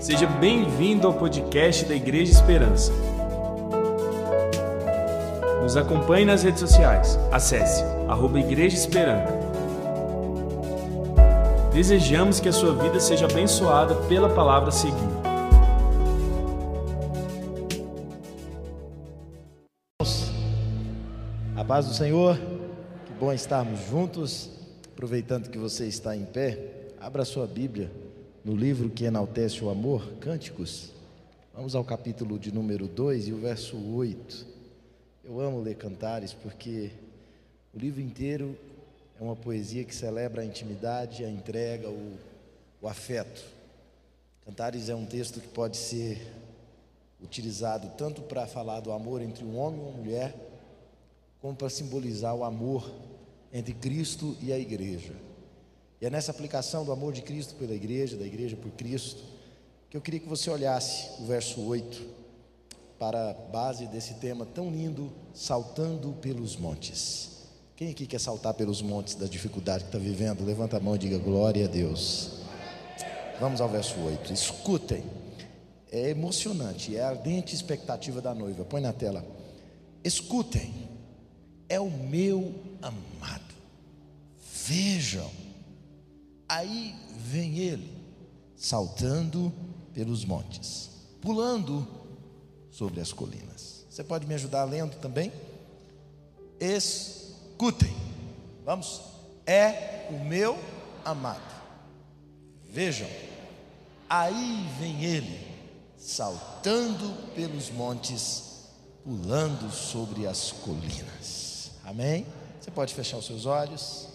[0.00, 2.90] Seja bem-vindo ao podcast da Igreja Esperança.
[5.60, 7.18] Nos acompanhe nas redes sociais.
[7.30, 9.30] Acesse arroba Igreja Esperança.
[11.74, 15.20] Desejamos que a sua vida seja abençoada pela palavra seguinte.
[21.54, 22.38] A paz do Senhor,
[23.04, 24.48] que bom estarmos juntos.
[24.94, 28.09] Aproveitando que você está em pé, abra sua Bíblia
[28.44, 30.90] no livro que enaltece o amor, Cânticos.
[31.54, 34.46] Vamos ao capítulo de número 2 e o verso 8.
[35.24, 36.90] Eu amo ler cantares porque
[37.74, 38.56] o livro inteiro
[39.20, 42.16] é uma poesia que celebra a intimidade, a entrega, o,
[42.80, 43.44] o afeto.
[44.46, 46.26] Cantares é um texto que pode ser
[47.22, 50.34] utilizado tanto para falar do amor entre um homem e uma mulher,
[51.42, 52.90] como para simbolizar o amor
[53.52, 55.12] entre Cristo e a igreja.
[56.00, 59.22] E é nessa aplicação do amor de Cristo pela igreja, da igreja por Cristo,
[59.90, 62.20] que eu queria que você olhasse o verso 8
[62.98, 67.30] para a base desse tema tão lindo, saltando pelos montes.
[67.76, 70.44] Quem aqui quer saltar pelos montes da dificuldade que está vivendo?
[70.44, 72.40] Levanta a mão e diga glória a Deus.
[73.40, 74.32] Vamos ao verso 8.
[74.32, 75.02] Escutem.
[75.90, 78.64] É emocionante, é a ardente expectativa da noiva.
[78.64, 79.24] Põe na tela.
[80.04, 80.72] Escutem.
[81.68, 83.54] É o meu amado.
[84.66, 85.30] Vejam,
[86.50, 87.96] aí vem ele,
[88.56, 89.52] saltando
[89.94, 90.90] pelos montes,
[91.22, 91.86] pulando
[92.72, 93.86] sobre as colinas.
[93.88, 95.32] Você pode me ajudar lendo também?
[96.58, 97.94] Escutem,
[98.64, 99.00] vamos,
[99.46, 100.58] é o meu
[101.04, 101.40] amado.
[102.68, 103.08] Vejam,
[104.08, 105.46] aí vem ele,
[105.96, 108.64] saltando pelos montes,
[109.04, 111.70] pulando sobre as colinas.
[111.84, 112.26] Amém?
[112.60, 114.09] Você pode fechar os seus olhos.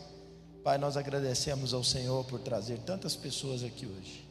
[0.65, 4.25] Pai, nós agradecemos ao Senhor por trazer tantas pessoas aqui hoje.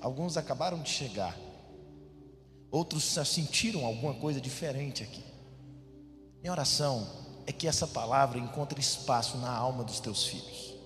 [0.00, 1.36] Alguns acabaram de chegar,
[2.70, 5.24] outros sentiram alguma coisa diferente aqui.
[6.40, 7.04] Minha oração
[7.48, 10.76] é que essa palavra encontre espaço na alma dos teus filhos.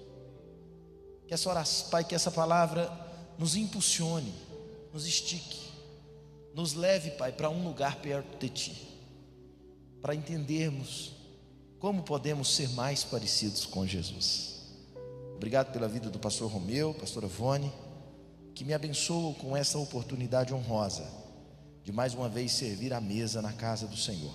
[1.29, 2.91] Que essa oração, Pai, que essa palavra
[3.39, 4.33] nos impulsione,
[4.95, 5.61] nos estique,
[6.55, 8.89] nos leve, Pai, para um lugar perto de Ti,
[10.01, 11.13] para entendermos
[11.79, 14.54] como podemos ser mais parecidos com Jesus.
[15.45, 17.71] Obrigado pela vida do pastor Romeu, pastora Vone,
[18.55, 21.07] que me abençoam com essa oportunidade honrosa
[21.85, 24.33] de mais uma vez servir à mesa na casa do Senhor.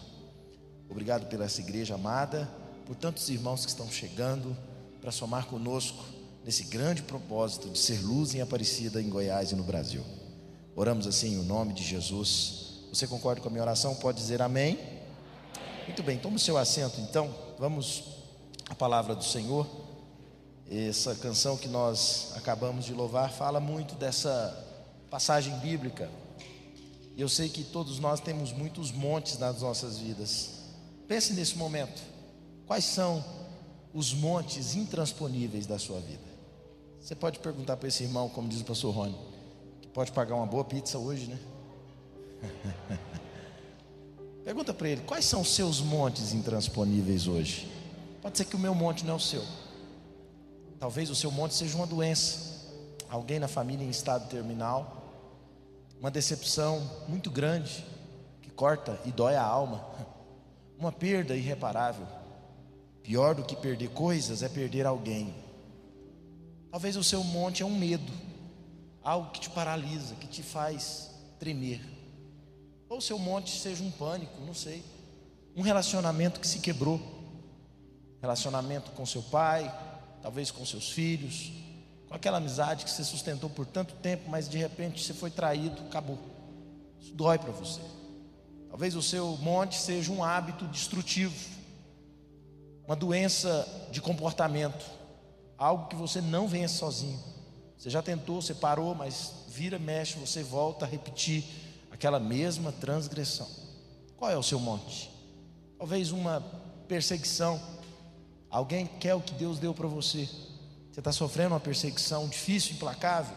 [0.88, 2.48] Obrigado pela essa igreja amada,
[2.86, 4.56] por tantos irmãos que estão chegando
[5.02, 6.06] para somar conosco
[6.46, 10.04] nesse grande propósito de ser luz em Aparecida, em Goiás e no Brasil.
[10.76, 12.82] Oramos assim em nome de Jesus.
[12.94, 13.96] Você concorda com a minha oração?
[13.96, 14.78] Pode dizer amém?
[15.88, 17.34] Muito bem, toma o seu assento então.
[17.58, 18.04] Vamos
[18.70, 19.79] à palavra do Senhor.
[20.70, 24.56] Essa canção que nós acabamos de louvar fala muito dessa
[25.10, 26.08] passagem bíblica.
[27.18, 30.52] Eu sei que todos nós temos muitos montes nas nossas vidas.
[31.08, 32.00] Pense nesse momento.
[32.68, 33.26] Quais são
[33.92, 36.30] os montes intransponíveis da sua vida?
[37.02, 39.18] Você pode perguntar para esse irmão, como diz o pastor Rony,
[39.82, 41.40] que pode pagar uma boa pizza hoje, né?
[44.46, 47.68] Pergunta para ele, quais são os seus montes intransponíveis hoje?
[48.22, 49.44] Pode ser que o meu monte não é o seu.
[50.80, 52.40] Talvez o seu monte seja uma doença,
[53.10, 54.96] alguém na família em estado terminal,
[56.00, 57.86] uma decepção muito grande
[58.42, 59.86] que corta e dói a alma,
[60.80, 62.08] uma perda irreparável.
[63.04, 65.36] Pior do que perder coisas é perder alguém.
[66.72, 68.14] Talvez o seu monte é um medo,
[69.04, 71.82] algo que te paralisa, que te faz tremer.
[72.88, 74.84] Ou o seu monte seja um pânico, não sei.
[75.56, 77.02] Um relacionamento que se quebrou.
[78.22, 79.74] Relacionamento com seu pai,
[80.22, 81.52] talvez com seus filhos,
[82.08, 85.82] com aquela amizade que você sustentou por tanto tempo, mas de repente você foi traído,
[85.84, 86.18] acabou.
[87.00, 87.80] Isso dói para você.
[88.70, 91.36] Talvez o seu monte seja um hábito destrutivo,
[92.86, 94.86] uma doença de comportamento,
[95.58, 97.20] algo que você não vence sozinho.
[97.78, 101.44] Você já tentou, você parou, mas vira, mexe, você volta a repetir
[101.92, 103.48] aquela mesma transgressão.
[104.18, 105.10] Qual é o seu monte?
[105.78, 106.42] Talvez uma
[106.88, 107.62] perseguição
[108.50, 110.28] Alguém quer o que Deus deu para você.
[110.92, 113.36] Você está sofrendo uma perseguição difícil, implacável.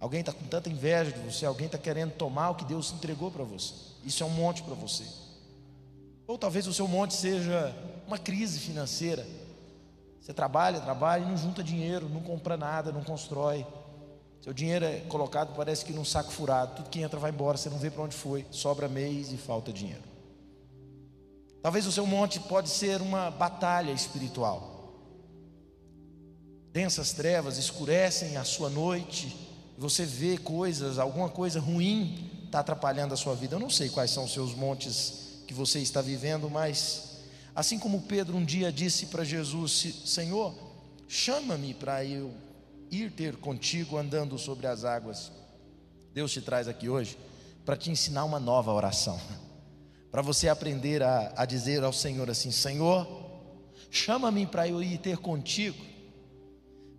[0.00, 1.44] Alguém está com tanta inveja de você.
[1.44, 3.74] Alguém está querendo tomar o que Deus entregou para você.
[4.04, 5.04] Isso é um monte para você.
[6.26, 7.74] Ou talvez o seu monte seja
[8.06, 9.26] uma crise financeira.
[10.20, 13.66] Você trabalha, trabalha e não junta dinheiro, não compra nada, não constrói.
[14.40, 16.76] Seu dinheiro é colocado, parece que num saco furado.
[16.76, 18.46] Tudo que entra vai embora, você não vê para onde foi.
[18.50, 20.11] Sobra mês e falta dinheiro.
[21.62, 24.72] Talvez o seu monte pode ser uma batalha espiritual.
[26.72, 29.36] Densas trevas escurecem a sua noite,
[29.78, 33.56] você vê coisas, alguma coisa ruim está atrapalhando a sua vida.
[33.56, 37.20] Eu não sei quais são os seus montes que você está vivendo, mas
[37.54, 40.54] assim como Pedro um dia disse para Jesus: Senhor,
[41.06, 42.32] chama-me para eu
[42.90, 45.30] ir ter contigo andando sobre as águas.
[46.12, 47.18] Deus te traz aqui hoje
[47.64, 49.20] para te ensinar uma nova oração,
[50.12, 53.08] para você aprender a, a dizer ao Senhor assim: Senhor,
[53.90, 55.82] chama-me para eu ir ter contigo,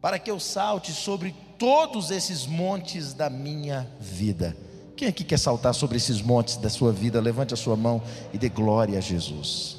[0.01, 4.57] para que eu salte sobre todos esses montes da minha vida.
[4.97, 7.21] Quem aqui quer saltar sobre esses montes da sua vida?
[7.21, 8.01] Levante a sua mão
[8.33, 9.77] e dê glória a Jesus.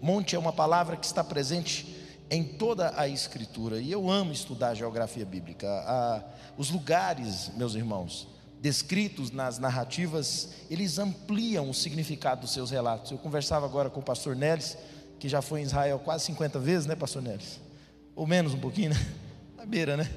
[0.00, 1.94] Monte é uma palavra que está presente
[2.30, 5.66] em toda a Escritura, e eu amo estudar geografia bíblica.
[5.68, 6.22] Ah,
[6.56, 8.28] os lugares, meus irmãos,
[8.60, 13.10] descritos nas narrativas, eles ampliam o significado dos seus relatos.
[13.10, 14.76] Eu conversava agora com o pastor Neles,
[15.18, 17.58] que já foi em Israel quase 50 vezes, né, pastor Neles?
[18.14, 18.96] Ou menos um pouquinho, né?
[19.56, 20.10] Na beira, né?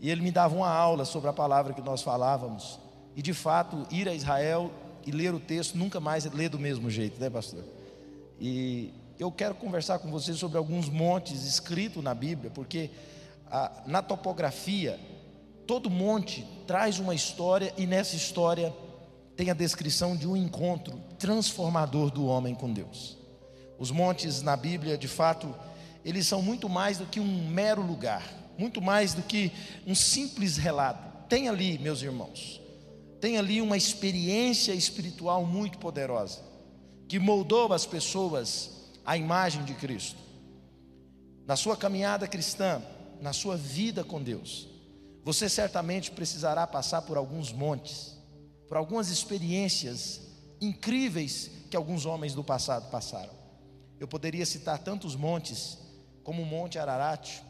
[0.00, 2.78] E ele me dava uma aula sobre a palavra que nós falávamos.
[3.14, 4.70] E de fato, ir a Israel
[5.06, 7.62] e ler o texto nunca mais ler do mesmo jeito, né, pastor?
[8.40, 12.90] E eu quero conversar com vocês sobre alguns montes escritos na Bíblia, porque
[13.50, 14.98] a, na topografia,
[15.66, 16.42] todo monte
[16.72, 18.74] traz uma história e nessa história
[19.36, 23.18] tem a descrição de um encontro transformador do homem com Deus.
[23.78, 25.54] Os montes na Bíblia, de fato,
[26.02, 28.22] eles são muito mais do que um mero lugar,
[28.56, 29.52] muito mais do que
[29.86, 31.28] um simples relato.
[31.28, 32.58] Tem ali, meus irmãos,
[33.20, 36.40] tem ali uma experiência espiritual muito poderosa,
[37.06, 38.70] que moldou as pessoas
[39.04, 40.16] a imagem de Cristo.
[41.46, 42.80] Na sua caminhada cristã,
[43.20, 44.71] na sua vida com Deus,
[45.24, 48.16] você certamente precisará passar por alguns montes,
[48.66, 50.20] por algumas experiências
[50.60, 53.32] incríveis que alguns homens do passado passaram.
[54.00, 55.78] Eu poderia citar tantos montes,
[56.24, 57.40] como o Monte Ararat.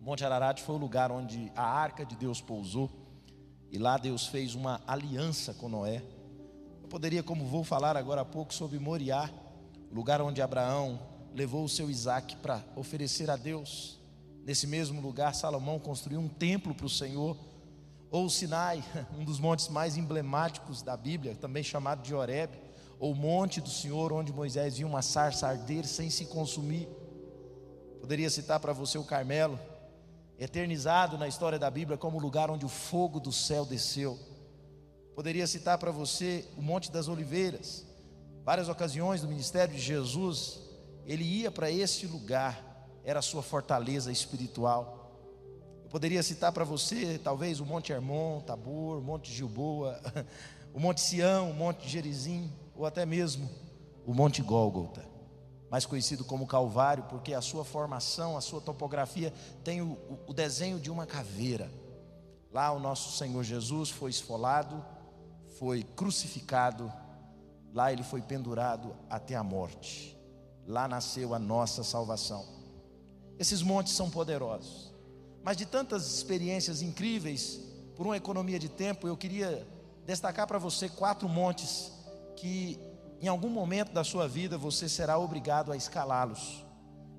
[0.00, 2.90] O Monte Ararat foi o lugar onde a arca de Deus pousou,
[3.70, 6.02] e lá Deus fez uma aliança com Noé.
[6.82, 9.30] Eu poderia, como vou falar agora há pouco, sobre Moriá,
[9.90, 11.00] lugar onde Abraão
[11.34, 14.01] levou o seu Isaac para oferecer a Deus.
[14.44, 17.36] Nesse mesmo lugar, Salomão construiu um templo para o Senhor.
[18.10, 18.84] Ou Sinai,
[19.18, 22.52] um dos montes mais emblemáticos da Bíblia, também chamado de Horeb,
[22.98, 26.88] ou monte do Senhor, onde Moisés viu uma sarça arder sem se consumir.
[28.00, 29.58] Poderia citar para você o Carmelo,
[30.38, 34.18] eternizado na história da Bíblia como o lugar onde o fogo do céu desceu.
[35.14, 37.86] Poderia citar para você o Monte das Oliveiras,
[38.44, 40.58] Várias ocasiões do ministério de Jesus,
[41.06, 42.60] ele ia para esse lugar,
[43.04, 45.10] era a sua fortaleza espiritual.
[45.84, 50.00] Eu poderia citar para você, talvez, o Monte Hermon, Tabor, o Monte Gilboa,
[50.72, 53.48] o Monte Sião, o Monte Gerizim, ou até mesmo
[54.06, 55.04] o Monte Gólgota,
[55.70, 59.32] mais conhecido como Calvário, porque a sua formação, a sua topografia
[59.64, 61.70] tem o, o desenho de uma caveira.
[62.52, 64.84] Lá o nosso Senhor Jesus foi esfolado,
[65.58, 66.92] foi crucificado
[67.74, 70.18] Lá ele foi pendurado até a morte.
[70.66, 72.44] Lá nasceu a nossa salvação.
[73.38, 74.92] Esses montes são poderosos.
[75.42, 77.60] Mas de tantas experiências incríveis,
[77.96, 79.66] por uma economia de tempo, eu queria
[80.06, 81.92] destacar para você quatro montes
[82.36, 82.78] que
[83.20, 86.64] em algum momento da sua vida você será obrigado a escalá-los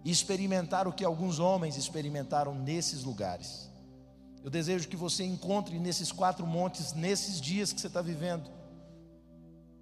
[0.03, 3.69] e experimentar o que alguns homens experimentaram nesses lugares.
[4.43, 8.49] Eu desejo que você encontre nesses quatro montes, nesses dias que você está vivendo,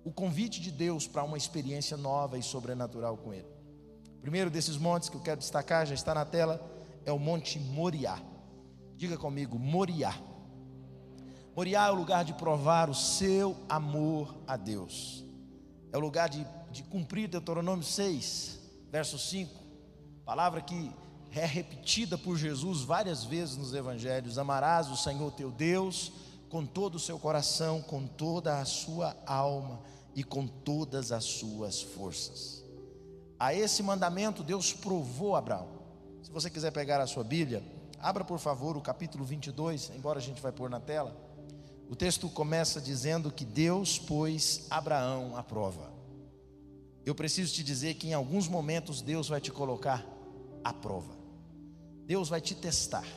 [0.04, 3.48] o convite de Deus para uma experiência nova e sobrenatural com Ele.
[4.22, 6.62] Primeiro desses montes que eu quero destacar, já está na tela,
[7.06, 8.22] é o Monte Moriá.
[8.96, 10.16] Diga comigo, Moriá.
[11.56, 15.26] Moriá é o lugar de provar o seu amor a Deus.
[15.92, 18.60] É o lugar de, de cumprir Deuteronômio 6,
[18.90, 19.52] verso 5,
[20.24, 20.92] palavra que
[21.34, 26.12] é repetida por Jesus várias vezes nos evangelhos: Amarás o Senhor teu Deus
[26.50, 29.82] com todo o seu coração, com toda a sua alma
[30.14, 32.61] e com todas as suas forças.
[33.42, 35.68] A esse mandamento Deus provou Abraão.
[36.22, 37.64] Se você quiser pegar a sua Bíblia,
[37.98, 41.18] abra por favor o capítulo 22, embora a gente vai pôr na tela.
[41.90, 45.92] O texto começa dizendo que Deus pôs Abraão à prova.
[47.04, 50.06] Eu preciso te dizer que em alguns momentos Deus vai te colocar
[50.64, 51.18] à prova.
[52.06, 53.08] Deus vai te testar.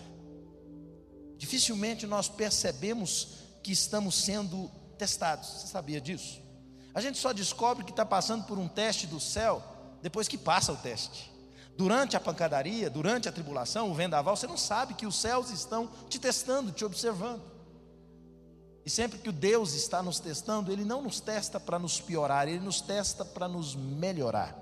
[1.37, 5.51] Dificilmente nós percebemos que estamos sendo testados.
[5.51, 6.41] Você sabia disso?
[6.95, 9.74] A gente só descobre que está passando por um teste do céu
[10.05, 11.33] depois que passa o teste.
[11.79, 15.89] Durante a pancadaria, durante a tribulação, o vendaval, você não sabe que os céus estão
[16.11, 17.41] te testando, te observando.
[18.85, 22.47] E sempre que o Deus está nos testando, Ele não nos testa para nos piorar,
[22.47, 24.55] Ele nos testa para nos melhorar.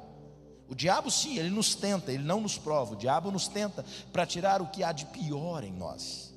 [0.69, 2.93] O diabo, sim, ele nos tenta, ele não nos prova.
[2.93, 6.33] O diabo nos tenta para tirar o que há de pior em nós.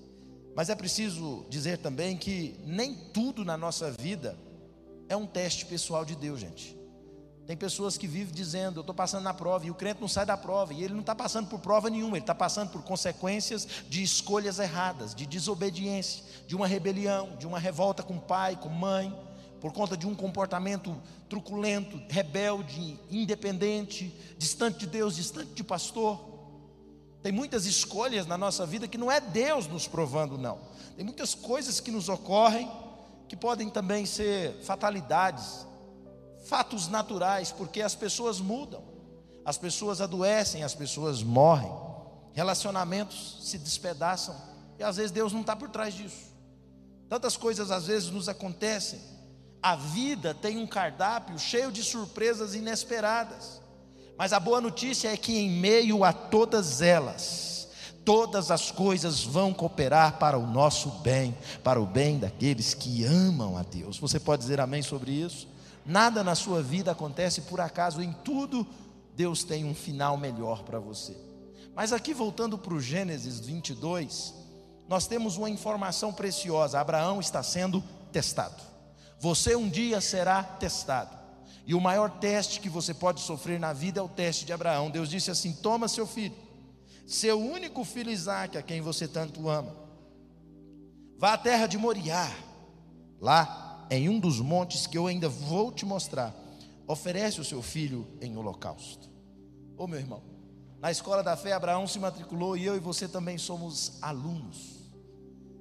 [0.55, 4.35] Mas é preciso dizer também que nem tudo na nossa vida
[5.07, 6.84] é um teste pessoal de Deus, gente.
[7.45, 10.25] Tem pessoas que vivem dizendo, eu estou passando na prova, e o crente não sai
[10.25, 13.67] da prova, e ele não está passando por prova nenhuma, ele está passando por consequências
[13.87, 19.15] de escolhas erradas, de desobediência, de uma rebelião, de uma revolta com pai, com mãe,
[19.61, 20.95] por conta de um comportamento
[21.29, 26.19] truculento, rebelde, independente, distante de Deus, distante de pastor.
[27.21, 30.59] Tem muitas escolhas na nossa vida que não é Deus nos provando, não.
[30.95, 32.71] Tem muitas coisas que nos ocorrem
[33.27, 35.65] que podem também ser fatalidades,
[36.45, 38.83] fatos naturais, porque as pessoas mudam,
[39.43, 41.71] as pessoas adoecem, as pessoas morrem,
[42.33, 44.35] relacionamentos se despedaçam,
[44.79, 46.33] e às vezes Deus não está por trás disso.
[47.09, 48.99] Tantas coisas às vezes nos acontecem.
[49.61, 53.61] A vida tem um cardápio cheio de surpresas inesperadas.
[54.17, 57.67] Mas a boa notícia é que em meio a todas elas,
[58.03, 63.57] todas as coisas vão cooperar para o nosso bem, para o bem daqueles que amam
[63.57, 63.97] a Deus.
[63.97, 65.47] Você pode dizer amém sobre isso?
[65.85, 68.65] Nada na sua vida acontece por acaso, em tudo
[69.15, 71.15] Deus tem um final melhor para você.
[71.75, 74.33] Mas aqui voltando para o Gênesis 22,
[74.89, 78.61] nós temos uma informação preciosa: Abraão está sendo testado.
[79.19, 81.15] Você um dia será testado.
[81.67, 84.89] E o maior teste que você pode sofrer na vida é o teste de Abraão.
[84.89, 86.35] Deus disse assim: Toma seu filho,
[87.07, 89.75] seu único filho Isaque, a quem você tanto ama.
[91.17, 92.29] Vá à terra de Moriá.
[93.19, 96.33] Lá em um dos montes que eu ainda vou te mostrar,
[96.87, 99.09] oferece o seu filho em holocausto.
[99.77, 100.21] Ô meu irmão,
[100.81, 104.75] na escola da fé, Abraão se matriculou e eu e você também somos alunos.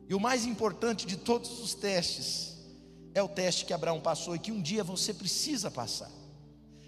[0.09, 2.59] E o mais importante de todos os testes
[3.15, 6.11] é o teste que Abraão passou e que um dia você precisa passar.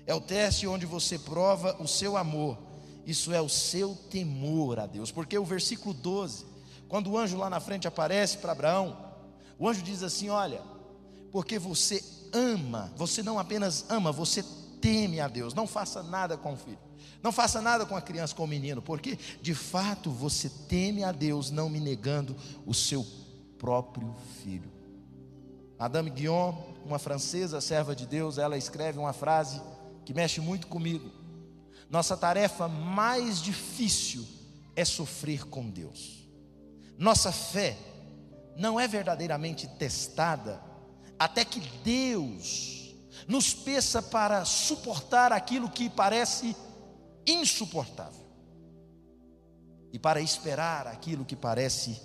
[0.06, 2.58] É o teste onde você prova o seu amor,
[3.06, 6.44] isso é o seu temor a Deus, porque o versículo 12,
[6.88, 8.96] quando o anjo lá na frente aparece para Abraão,
[9.58, 10.60] o anjo diz assim: Olha,
[11.36, 12.02] porque você
[12.32, 14.42] ama, você não apenas ama, você
[14.80, 15.52] teme a Deus.
[15.52, 16.78] Não faça nada com o filho,
[17.22, 21.12] não faça nada com a criança, com o menino, porque de fato você teme a
[21.12, 23.06] Deus, não me negando o seu
[23.58, 24.72] próprio filho.
[25.78, 26.54] Madame Guion,
[26.86, 29.60] uma francesa, serva de Deus, ela escreve uma frase
[30.06, 31.10] que mexe muito comigo.
[31.90, 34.26] Nossa tarefa mais difícil
[34.74, 36.26] é sofrer com Deus.
[36.96, 37.76] Nossa fé
[38.56, 40.64] não é verdadeiramente testada
[41.18, 42.94] até que Deus
[43.26, 46.54] nos peça para suportar aquilo que parece
[47.26, 48.26] insuportável
[49.92, 52.00] e para esperar aquilo que parece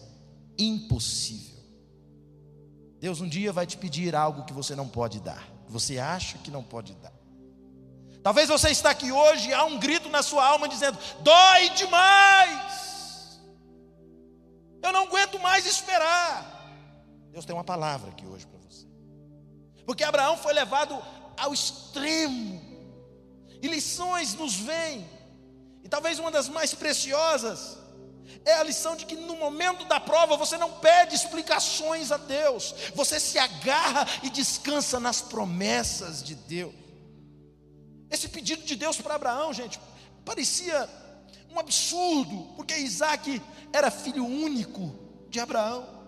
[0.58, 1.62] impossível.
[3.00, 6.38] Deus um dia vai te pedir algo que você não pode dar, que você acha
[6.38, 7.13] que não pode dar.
[8.24, 13.41] Talvez você está aqui hoje e há um grito na sua alma dizendo: dói demais,
[14.84, 16.60] eu não aguento mais esperar.
[17.32, 18.62] Deus tem uma palavra aqui hoje para
[19.85, 21.01] porque Abraão foi levado
[21.38, 22.61] ao extremo.
[23.61, 25.07] E lições nos vêm.
[25.83, 27.77] E talvez uma das mais preciosas
[28.45, 32.73] é a lição de que no momento da prova você não pede explicações a Deus,
[32.95, 36.73] você se agarra e descansa nas promessas de Deus.
[38.09, 39.79] Esse pedido de Deus para Abraão, gente,
[40.25, 40.89] parecia
[41.50, 44.95] um absurdo, porque Isaac era filho único
[45.29, 46.00] de Abraão.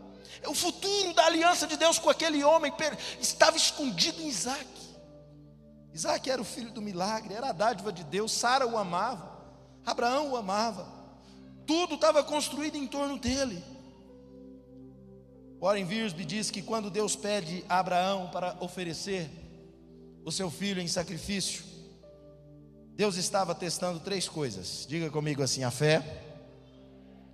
[0.47, 2.73] O futuro da aliança de Deus com aquele homem
[3.19, 4.67] estava escondido em Isaac.
[5.93, 9.31] Isaac era o filho do milagre, era a dádiva de Deus, Sara o amava,
[9.85, 10.87] Abraão o amava,
[11.67, 13.63] tudo estava construído em torno dele.
[15.61, 19.29] Warren Wiersbe diz que quando Deus pede a Abraão para oferecer
[20.25, 21.63] o seu filho em sacrifício,
[22.95, 24.85] Deus estava testando três coisas.
[24.87, 26.03] Diga comigo assim: a fé,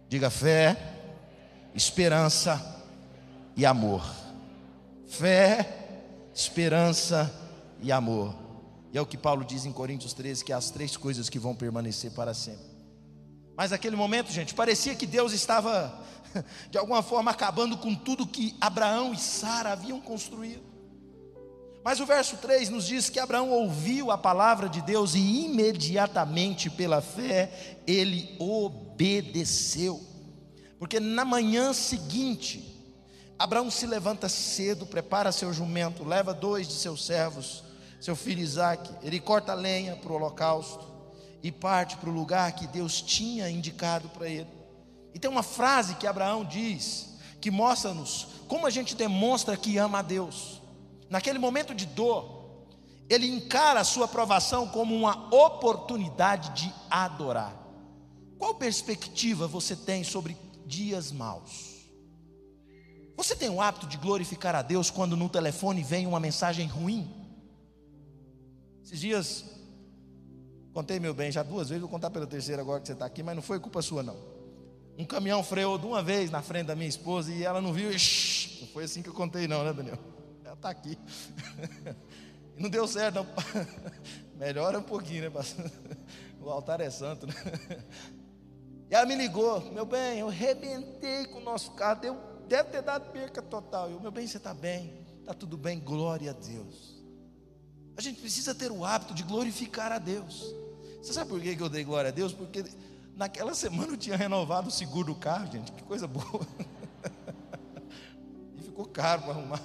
[0.07, 0.77] diga fé,
[1.73, 2.78] esperança
[3.59, 4.01] e amor.
[5.05, 5.67] Fé,
[6.33, 7.29] esperança
[7.81, 8.33] e amor.
[8.93, 11.37] E é o que Paulo diz em Coríntios 13, que é as três coisas que
[11.37, 12.69] vão permanecer para sempre.
[13.57, 15.93] Mas naquele momento, gente, parecia que Deus estava,
[16.71, 20.63] de alguma forma, acabando com tudo que Abraão e Sara haviam construído.
[21.83, 26.69] Mas o verso 3 nos diz que Abraão ouviu a palavra de Deus e imediatamente,
[26.69, 30.01] pela fé, ele obedeceu.
[30.77, 32.78] Porque na manhã seguinte,
[33.39, 37.63] Abraão se levanta cedo, prepara seu jumento, leva dois de seus servos,
[38.01, 40.85] seu filho Isaque, ele corta lenha para o holocausto
[41.41, 44.49] e parte para o lugar que Deus tinha indicado para ele.
[45.13, 49.99] E tem uma frase que Abraão diz, que mostra-nos como a gente demonstra que ama
[49.99, 50.61] a Deus.
[51.09, 52.65] Naquele momento de dor,
[53.09, 57.55] ele encara a sua provação como uma oportunidade de adorar.
[58.37, 61.78] Qual perspectiva você tem sobre dias maus?
[63.19, 67.05] Você tem o hábito de glorificar a Deus quando no telefone vem uma mensagem ruim?
[68.81, 69.45] Esses dias,
[70.73, 73.21] contei meu bem já duas vezes, vou contar pela terceira agora que você está aqui,
[73.21, 74.15] mas não foi culpa sua não.
[74.97, 77.91] Um caminhão freou de uma vez na frente da minha esposa e ela não viu
[77.91, 77.97] e
[78.61, 79.99] não foi assim que eu contei não, né Daniel?
[80.45, 80.97] Ela está aqui.
[82.57, 83.27] não deu certo não.
[84.39, 85.69] Melhora um pouquinho, né pastor?
[86.39, 87.33] O altar é santo, né?
[88.89, 92.81] E ela me ligou, meu bem, eu rebentei com o nosso carro, deu, deve ter
[92.81, 93.89] dado perca total.
[93.89, 96.99] Eu, meu bem, você está bem, está tudo bem, glória a Deus.
[97.95, 100.53] A gente precisa ter o hábito de glorificar a Deus.
[101.01, 102.33] Você sabe por que eu dei glória a Deus?
[102.33, 102.65] Porque
[103.15, 106.45] naquela semana eu tinha renovado o seguro do carro, gente, que coisa boa.
[108.57, 109.61] E ficou caro para arrumar.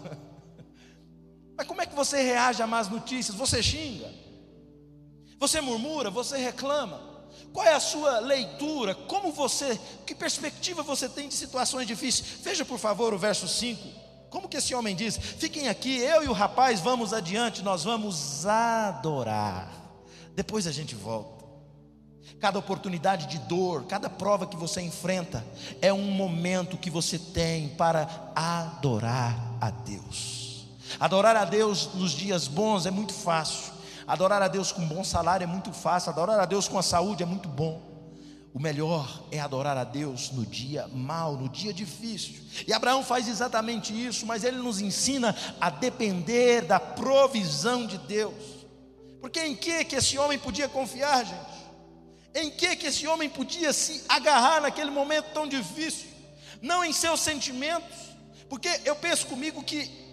[1.56, 3.36] Mas como é que você reage a más notícias?
[3.36, 4.12] Você xinga?
[5.38, 6.10] Você murmura?
[6.10, 7.13] Você reclama?
[7.54, 8.96] Qual é a sua leitura?
[8.96, 12.40] Como você, que perspectiva você tem de situações difíceis?
[12.42, 13.80] Veja por favor o verso 5.
[14.28, 15.16] Como que esse homem diz?
[15.16, 19.70] Fiquem aqui, eu e o rapaz vamos adiante, nós vamos adorar.
[20.34, 21.44] Depois a gente volta.
[22.40, 25.46] Cada oportunidade de dor, cada prova que você enfrenta,
[25.80, 30.66] é um momento que você tem para adorar a Deus.
[30.98, 33.73] Adorar a Deus nos dias bons é muito fácil.
[34.06, 36.10] Adorar a Deus com bom salário é muito fácil.
[36.10, 37.94] Adorar a Deus com a saúde é muito bom.
[38.54, 42.36] O melhor é adorar a Deus no dia mau, no dia difícil.
[42.68, 48.64] E Abraão faz exatamente isso, mas ele nos ensina a depender da provisão de Deus.
[49.20, 51.54] Porque em que que esse homem podia confiar, gente?
[52.32, 56.08] Em que que esse homem podia se agarrar naquele momento tão difícil?
[56.62, 57.96] Não em seus sentimentos.
[58.48, 60.03] Porque eu penso comigo que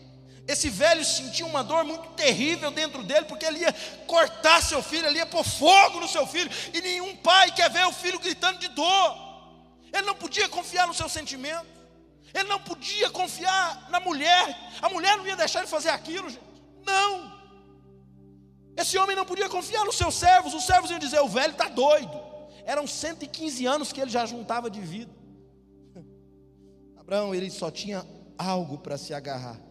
[0.47, 3.73] esse velho sentia uma dor muito terrível dentro dele, porque ele ia
[4.07, 7.85] cortar seu filho, ele ia pôr fogo no seu filho, e nenhum pai quer ver
[7.85, 9.31] o filho gritando de dor.
[9.93, 11.67] Ele não podia confiar no seu sentimento,
[12.33, 16.43] ele não podia confiar na mulher, a mulher não ia deixar ele fazer aquilo, gente.
[16.85, 17.39] Não.
[18.75, 21.67] Esse homem não podia confiar nos seus servos, os servos iam dizer: o velho está
[21.67, 22.19] doido.
[22.65, 25.13] Eram 115 anos que ele já juntava de vida.
[26.97, 28.05] Abraão, ele só tinha
[28.37, 29.70] algo para se agarrar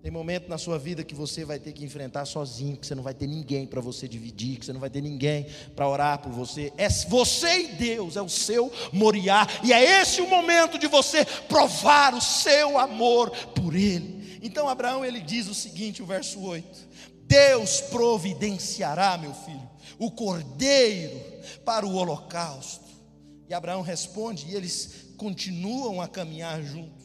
[0.00, 3.02] tem momento na sua vida que você vai ter que enfrentar sozinho, que você não
[3.02, 6.30] vai ter ninguém para você dividir, que você não vai ter ninguém para orar por
[6.30, 6.72] você.
[6.76, 11.24] É você e Deus, é o seu moriá, e é esse o momento de você
[11.24, 14.38] provar o seu amor por Ele.
[14.40, 16.88] Então Abraão ele diz o seguinte, o verso 8:
[17.24, 21.20] Deus providenciará, meu filho, o cordeiro
[21.64, 22.86] para o holocausto.
[23.48, 26.97] E Abraão responde, e eles continuam a caminhar juntos.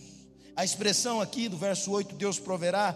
[0.55, 2.95] A expressão aqui do verso 8, Deus proverá,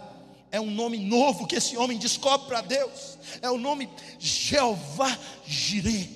[0.50, 3.18] é um nome novo que esse homem descobre para Deus.
[3.42, 6.08] É o nome Jeová Jireh,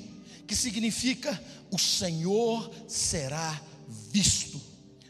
[0.47, 1.39] que significa
[1.71, 4.61] o Senhor será visto.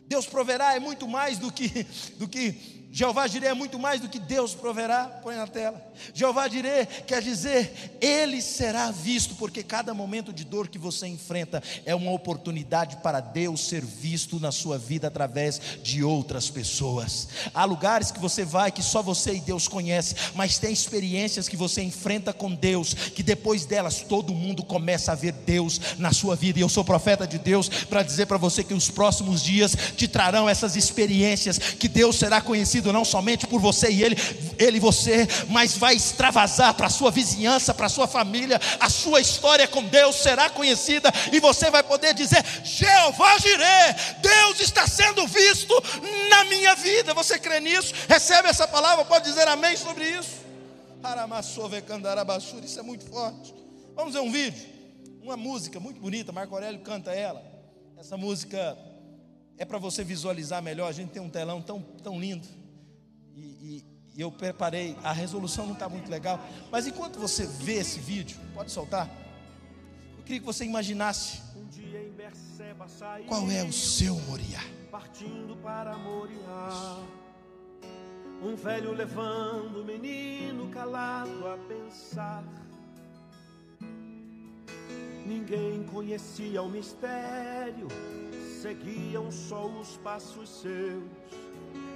[0.07, 1.87] Deus proverá é muito mais do que
[2.19, 5.83] do que Jeová Jireh é muito mais do que Deus proverá, põe na tela.
[6.13, 11.63] Jeová Jireh quer dizer, Ele será visto, porque cada momento de dor que você enfrenta
[11.87, 17.29] é uma oportunidade para Deus ser visto na sua vida através de outras pessoas.
[17.55, 21.57] Há lugares que você vai que só você e Deus conhece, mas tem experiências que
[21.57, 26.37] você enfrenta com Deus, que depois delas todo mundo começa a ver Deus na sua
[26.37, 26.59] vida.
[26.59, 30.07] E eu sou profeta de Deus para dizer para você que os próximos dias te
[30.07, 34.17] trarão essas experiências, que Deus será conhecido não somente por você e ele,
[34.59, 38.59] ele e você, mas vai extravasar para a sua vizinhança, para a sua família.
[38.81, 44.61] A sua história com Deus será conhecida e você vai poder dizer: Jeová Jireh, Deus
[44.61, 45.75] está sendo visto
[46.31, 47.13] na minha vida.
[47.15, 47.95] Você crê nisso?
[48.09, 49.05] Recebe essa palavra?
[49.05, 50.43] Pode dizer amém sobre isso?
[52.65, 53.55] Isso é muito forte.
[53.95, 54.67] Vamos ver um vídeo,
[55.23, 56.33] uma música muito bonita.
[56.33, 57.45] Marco Aurélio canta ela.
[57.99, 58.79] Essa música
[59.59, 60.89] é para você visualizar melhor.
[60.89, 62.62] A gente tem um telão tão, tão lindo
[63.37, 64.97] e, e, eu preparei.
[65.03, 66.41] A resolução não está muito legal,
[66.71, 69.09] mas enquanto você vê esse vídeo, pode soltar.
[70.19, 71.41] Eu queria que você imaginasse
[73.27, 74.63] qual é o seu Moriá.
[74.91, 76.99] Partindo para Moriá,
[78.43, 82.45] um velho levando o menino calado a pensar.
[85.25, 87.89] Ninguém conhecia o mistério,
[88.61, 91.05] seguiam só os passos seus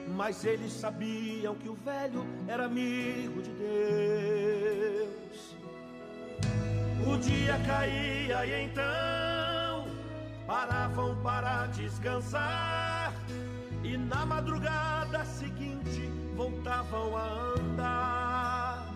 [0.08, 5.56] mas eles sabiam que o velho era amigo de Deus.
[7.06, 9.86] O dia caía e então
[10.46, 13.12] paravam para descansar,
[13.82, 16.02] e na madrugada seguinte
[16.36, 18.86] voltavam a andar.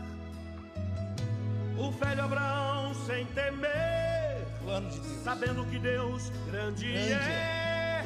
[1.77, 4.47] O velho Abraão, sem temer,
[4.91, 7.13] de sabendo que Deus grande, grande.
[7.15, 8.05] é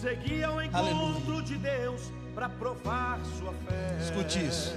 [0.00, 1.42] seguia ao encontro Aleluia.
[1.42, 3.98] de Deus para provar sua fé.
[4.00, 4.72] Escute isso.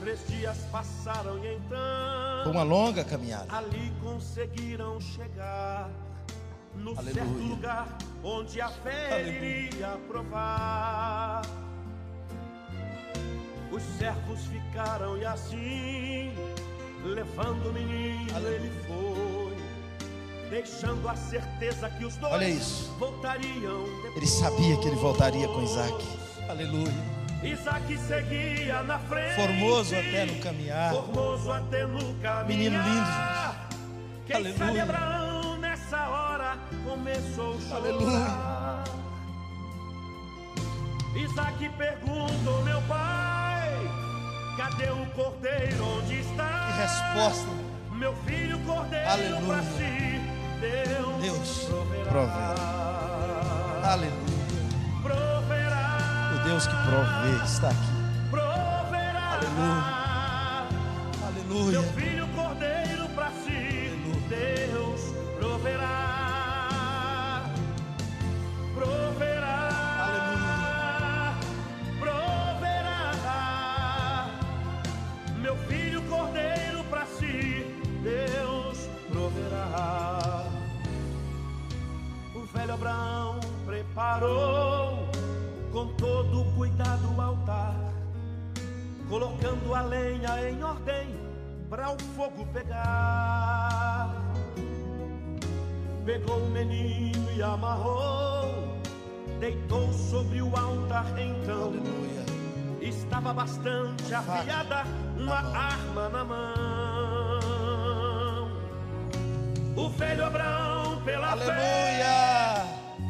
[0.00, 3.56] Três dias passaram e então uma longa caminhada.
[3.56, 5.88] ali conseguiram chegar
[6.74, 7.14] no Aleluia.
[7.14, 7.86] certo lugar
[8.24, 9.38] onde a fé Aleluia.
[9.38, 11.42] iria provar.
[13.70, 16.34] Os servos ficaram e assim,
[17.04, 18.56] levando o menino, Aleluia.
[18.56, 19.33] ele foi,
[20.50, 22.94] deixando a certeza que os dois Olha isso.
[22.98, 24.16] voltariam depois.
[24.16, 26.04] Ele sabia que ele voltaria com Isaac.
[26.48, 26.92] Aleluia.
[27.42, 29.34] Isaac seguia na frente.
[29.36, 30.92] Formoso até no caminhar.
[30.94, 32.46] Formoso até no caminhar.
[32.46, 33.64] Menino lindo, gente.
[34.26, 34.58] Quem Aleluia.
[34.58, 37.76] sabe Abraão nessa hora começou a chorar.
[37.76, 38.84] Aleluia.
[41.16, 43.70] Isaac perguntou, meu pai,
[44.56, 45.84] cadê o cordeiro?
[45.98, 46.66] Onde está?
[46.72, 47.48] Que resposta.
[47.92, 49.42] Meu filho cordeiro Aleluia.
[49.46, 50.13] pra si.
[51.20, 51.68] Deus,
[52.08, 52.08] proverá.
[52.10, 53.86] provê.
[53.86, 54.24] Aleluia.
[56.34, 57.92] O Deus que provê está aqui.
[58.30, 58.42] Meu
[61.26, 62.23] Aleluia.
[91.84, 94.10] Para o fogo pegar.
[96.06, 98.78] Pegou o menino e amarrou,
[99.38, 101.74] deitou sobre o altar então.
[101.74, 102.24] Aleluia.
[102.80, 104.84] Estava bastante afiada
[105.16, 105.54] uma mão.
[105.54, 106.54] arma na mão.
[109.76, 112.64] O velho Abraão, pela fé, Aleluia.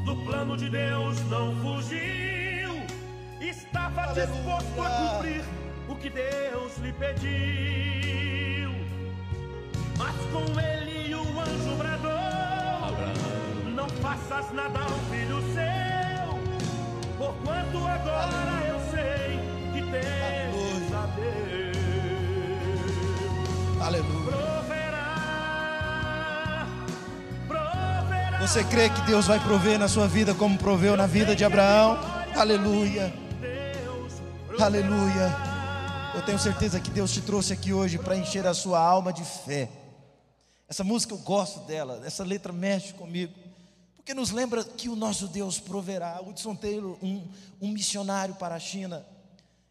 [0.04, 2.82] do plano de Deus não fugiu.
[3.40, 4.26] Estava Aleluia.
[4.26, 5.44] disposto a cumprir
[5.88, 8.03] o que Deus lhe pediu.
[10.04, 12.10] Mas com ele o anjo bradou:
[13.74, 16.38] Não faças nada ao filho seu,
[17.16, 19.40] porquanto agora eu sei
[19.72, 21.78] que tens a Deus.
[23.80, 24.30] Aleluia.
[24.30, 25.08] Proverá,
[27.48, 28.38] proverá.
[28.42, 31.98] Você crê que Deus vai prover na sua vida como proveu na vida de Abraão?
[32.36, 33.10] Aleluia.
[34.60, 35.34] Aleluia.
[36.14, 39.24] Eu tenho certeza que Deus te trouxe aqui hoje para encher a sua alma de
[39.24, 39.83] fé.
[40.74, 43.32] Essa música eu gosto dela, essa letra mexe comigo,
[43.94, 46.20] porque nos lembra que o nosso Deus proverá.
[46.20, 47.24] Hudson Taylor, um,
[47.60, 49.06] um missionário para a China,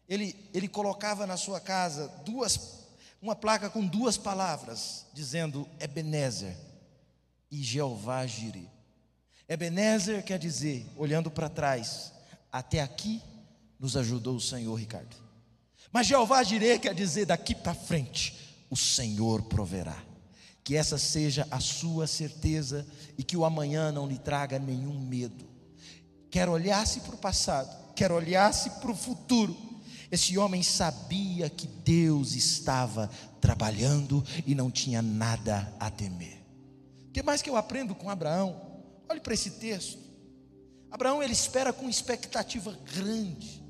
[0.08, 2.86] ele, ele colocava na sua casa duas,
[3.20, 6.56] uma placa com duas palavras, dizendo Ebenezer
[7.50, 8.70] e Jeová Jireh.
[9.46, 12.14] Ebenezer quer dizer, olhando para trás,
[12.50, 13.20] até aqui
[13.78, 15.14] nos ajudou o Senhor, Ricardo.
[15.92, 20.13] Mas Jeová Jireh quer dizer, daqui para frente, o Senhor proverá.
[20.64, 22.84] Que essa seja a sua certeza
[23.16, 25.44] e que o amanhã não lhe traga nenhum medo.
[26.30, 29.56] Quer olhar-se para o passado, quer olhar-se para o futuro.
[30.10, 36.42] Esse homem sabia que Deus estava trabalhando e não tinha nada a temer.
[37.08, 38.60] O que mais que eu aprendo com Abraão?
[39.08, 39.98] Olhe para esse texto.
[40.90, 43.62] Abraão ele espera com expectativa grande.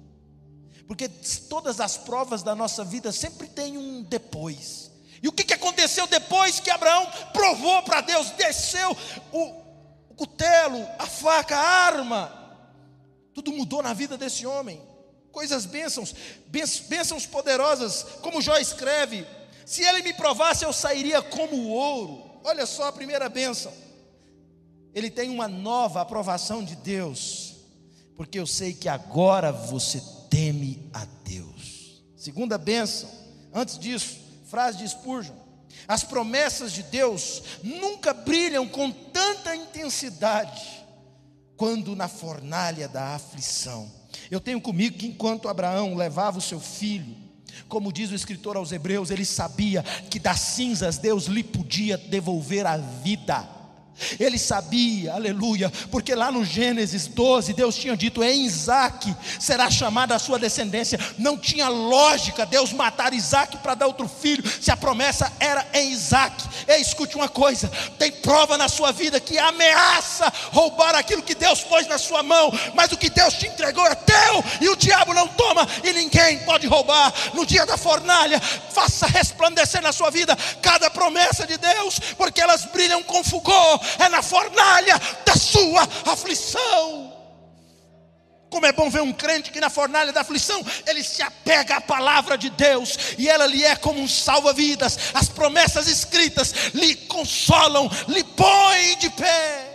[0.87, 4.91] Porque todas as provas da nossa vida sempre tem um depois.
[5.23, 8.97] E o que, que aconteceu depois que Abraão provou para Deus, desceu
[9.33, 9.43] o,
[10.11, 12.45] o cutelo, a faca, a arma.
[13.33, 14.81] Tudo mudou na vida desse homem.
[15.33, 16.15] Coisas bênçãos,
[16.89, 19.27] bênçãos, poderosas, como Jó escreve:
[19.67, 22.41] se ele me provasse, eu sairia como o ouro.
[22.45, 23.73] Olha só a primeira bênção.
[24.95, 27.57] Ele tem uma nova aprovação de Deus,
[28.17, 30.01] porque eu sei que agora você
[30.31, 32.05] teme a Deus.
[32.17, 33.11] Segunda bênção,
[33.53, 34.19] antes disso,
[34.55, 35.35] frase de Spurgeon:
[35.89, 40.87] as promessas de Deus nunca brilham com tanta intensidade
[41.57, 43.91] quando na fornalha da aflição.
[44.31, 47.17] Eu tenho comigo que enquanto Abraão levava o seu filho,
[47.69, 52.65] como diz o escritor aos Hebreus, ele sabia que das cinzas Deus lhe podia devolver
[52.65, 53.49] a vida.
[54.19, 60.15] Ele sabia, aleluia, porque lá no Gênesis 12, Deus tinha dito: em Isaac será chamada
[60.15, 60.99] a sua descendência.
[61.17, 65.93] Não tinha lógica Deus matar Isaac para dar outro filho, se a promessa era em
[65.93, 66.45] Isaac.
[66.67, 71.61] Ei, escute uma coisa: tem prova na sua vida que ameaça roubar aquilo que Deus
[71.61, 75.15] pôs na sua mão, mas o que Deus te entregou é teu, e o diabo
[75.15, 77.13] não toma, e ninguém pode roubar.
[77.33, 82.65] No dia da fornalha, faça resplandecer na sua vida cada promessa de Deus, porque elas
[82.67, 87.13] brilham com fulgor é na fornalha da sua aflição.
[88.55, 91.81] Como é bom ver um crente que na fornalha da aflição ele se apega à
[91.81, 94.97] palavra de Deus e ela lhe é como um salva-vidas.
[95.13, 99.75] As promessas escritas lhe consolam, lhe põem de pé.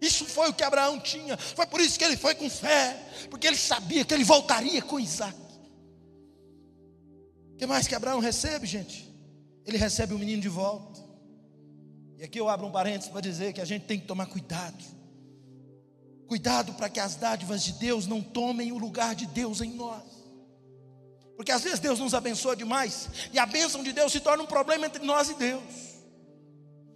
[0.00, 1.36] Isso foi o que Abraão tinha.
[1.36, 2.96] Foi por isso que ele foi com fé,
[3.30, 5.38] porque ele sabia que ele voltaria com Isaac.
[7.52, 9.08] O que mais que Abraão recebe, gente?
[9.64, 10.89] Ele recebe o menino de volta.
[12.20, 15.00] E aqui eu abro um parênteses para dizer que a gente tem que tomar cuidado
[16.30, 20.04] Cuidado para que as dádivas de Deus não tomem o lugar de Deus em nós.
[21.34, 24.46] Porque às vezes Deus nos abençoa demais e a bênção de Deus se torna um
[24.46, 25.64] problema entre nós e Deus.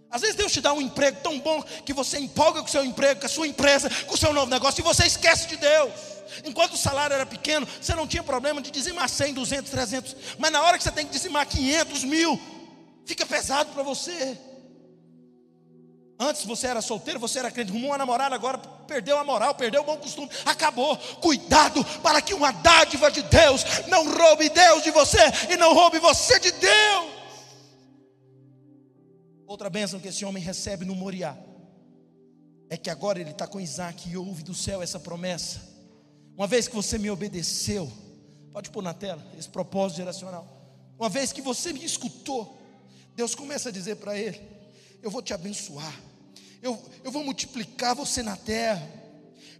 [0.09, 2.85] Às vezes Deus te dá um emprego tão bom que você empolga com o seu
[2.85, 5.91] emprego, com a sua empresa, com o seu novo negócio e você esquece de Deus.
[6.45, 10.15] Enquanto o salário era pequeno, você não tinha problema de dizimar 100, 200, 300.
[10.39, 12.39] Mas na hora que você tem que dizimar 500, mil,
[13.05, 14.39] fica pesado para você.
[16.17, 19.81] Antes você era solteiro, você era crente, arrumou uma namorada, agora perdeu a moral, perdeu
[19.81, 20.97] o bom costume, acabou.
[21.21, 25.99] Cuidado para que uma dádiva de Deus não roube Deus de você e não roube
[25.99, 27.15] você de Deus.
[29.45, 31.37] Outra bênção que esse homem recebe no Moriá
[32.69, 35.61] é que agora ele está com Isaac e ouve do céu essa promessa.
[36.35, 37.91] Uma vez que você me obedeceu,
[38.51, 40.47] pode pôr na tela esse propósito geracional.
[40.97, 42.57] Uma vez que você me escutou,
[43.13, 44.41] Deus começa a dizer para ele:
[45.01, 45.93] eu vou te abençoar,
[46.65, 48.81] eu, eu vou multiplicar você na terra.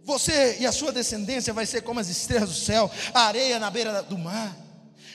[0.02, 3.70] Você e a sua descendência vai ser como as estrelas do céu, a areia na
[3.70, 4.56] beira do mar.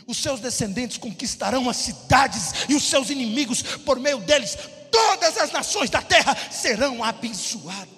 [0.08, 4.58] Os seus descendentes conquistarão as cidades e os seus inimigos, por meio deles,
[4.90, 7.90] todas as nações da terra serão abençoadas.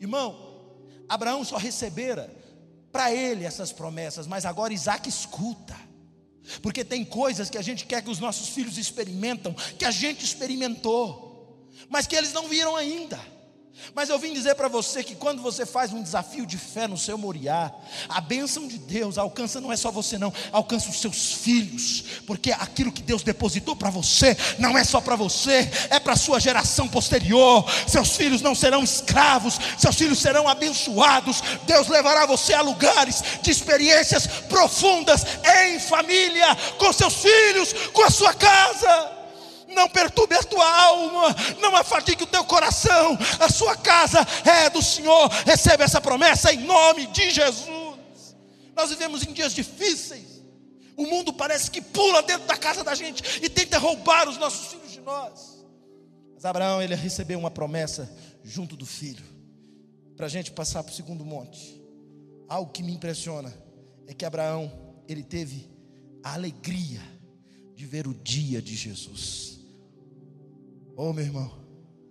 [0.00, 0.62] Irmão,
[1.08, 2.34] Abraão só recebera
[2.92, 5.76] para ele essas promessas, mas agora Isaac escuta.
[6.62, 10.24] Porque tem coisas que a gente quer que os nossos filhos experimentam, que a gente
[10.24, 11.27] experimentou
[11.88, 13.18] mas que eles não viram ainda.
[13.94, 16.96] Mas eu vim dizer para você que quando você faz um desafio de fé no
[16.96, 17.72] seu moriá,
[18.08, 22.52] a bênção de Deus alcança não é só você não, alcança os seus filhos, porque
[22.52, 26.40] aquilo que Deus depositou para você não é só para você, é para a sua
[26.40, 27.64] geração posterior.
[27.86, 31.40] Seus filhos não serão escravos, seus filhos serão abençoados.
[31.66, 35.24] Deus levará você a lugares de experiências profundas
[35.64, 39.17] em família, com seus filhos, com a sua casa
[39.78, 44.82] não perturbe a tua alma, não afadigue o teu coração, a sua casa é do
[44.82, 48.36] Senhor, recebe essa promessa em nome de Jesus.
[48.76, 50.42] Nós vivemos em dias difíceis,
[50.96, 54.66] o mundo parece que pula dentro da casa da gente e tenta roubar os nossos
[54.72, 55.64] filhos de nós.
[56.34, 58.12] Mas Abraão, ele recebeu uma promessa
[58.42, 59.24] junto do filho,
[60.16, 61.80] para a gente passar para o segundo monte.
[62.48, 63.52] Algo que me impressiona
[64.08, 64.72] é que Abraão,
[65.06, 65.70] ele teve
[66.24, 67.00] a alegria
[67.74, 69.57] de ver o dia de Jesus.
[71.00, 71.48] Oh, meu irmão,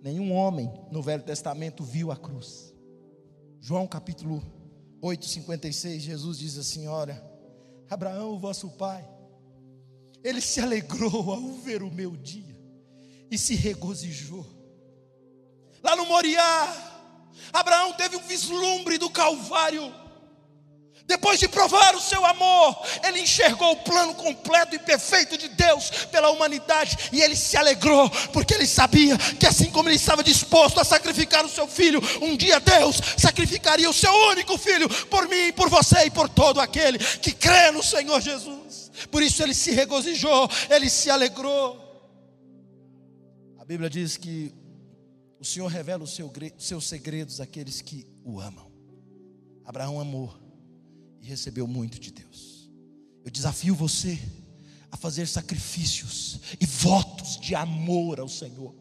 [0.00, 2.74] nenhum homem no Velho Testamento viu a cruz.
[3.60, 4.42] João capítulo
[5.02, 7.22] 8, 56, Jesus diz assim: Olha,
[7.90, 9.06] Abraão, vosso pai,
[10.24, 12.58] ele se alegrou ao ver o meu dia
[13.30, 14.46] e se regozijou.
[15.82, 17.22] Lá no Moriá,
[17.52, 19.92] Abraão teve um vislumbre do Calvário
[21.08, 25.88] depois de provar o seu amor, ele enxergou o plano completo e perfeito de Deus
[26.10, 30.78] pela humanidade e ele se alegrou, porque ele sabia que assim como ele estava disposto
[30.78, 35.50] a sacrificar o seu filho, um dia Deus sacrificaria o seu único filho por mim,
[35.54, 38.90] por você e por todo aquele que crê no Senhor Jesus.
[39.10, 41.88] Por isso ele se regozijou, ele se alegrou.
[43.58, 44.54] A Bíblia diz que
[45.40, 46.14] o Senhor revela os
[46.58, 48.70] seus segredos àqueles que o amam.
[49.64, 50.47] Abraão amou
[51.20, 52.70] e recebeu muito de Deus.
[53.24, 54.18] Eu desafio você
[54.90, 58.74] a fazer sacrifícios e votos de amor ao Senhor.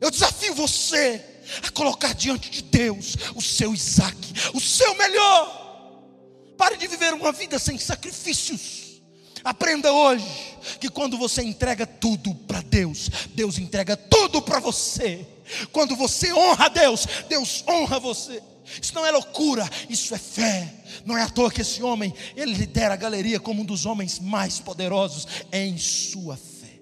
[0.00, 1.24] Eu desafio você
[1.62, 4.18] a colocar diante de Deus o seu Isaac,
[4.52, 5.62] o seu melhor.
[6.58, 9.00] Pare de viver uma vida sem sacrifícios.
[9.44, 15.26] Aprenda hoje que quando você entrega tudo para Deus, Deus entrega tudo para você.
[15.72, 18.42] Quando você honra Deus, Deus honra você.
[18.80, 20.72] Isso não é loucura, isso é fé.
[21.04, 24.18] Não é à toa que esse homem, ele lidera a galeria como um dos homens
[24.18, 26.80] mais poderosos em sua fé.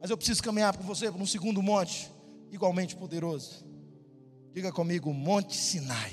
[0.00, 2.10] Mas eu preciso caminhar com você para um segundo monte,
[2.50, 3.64] igualmente poderoso.
[4.52, 6.12] Diga comigo, Monte Sinai.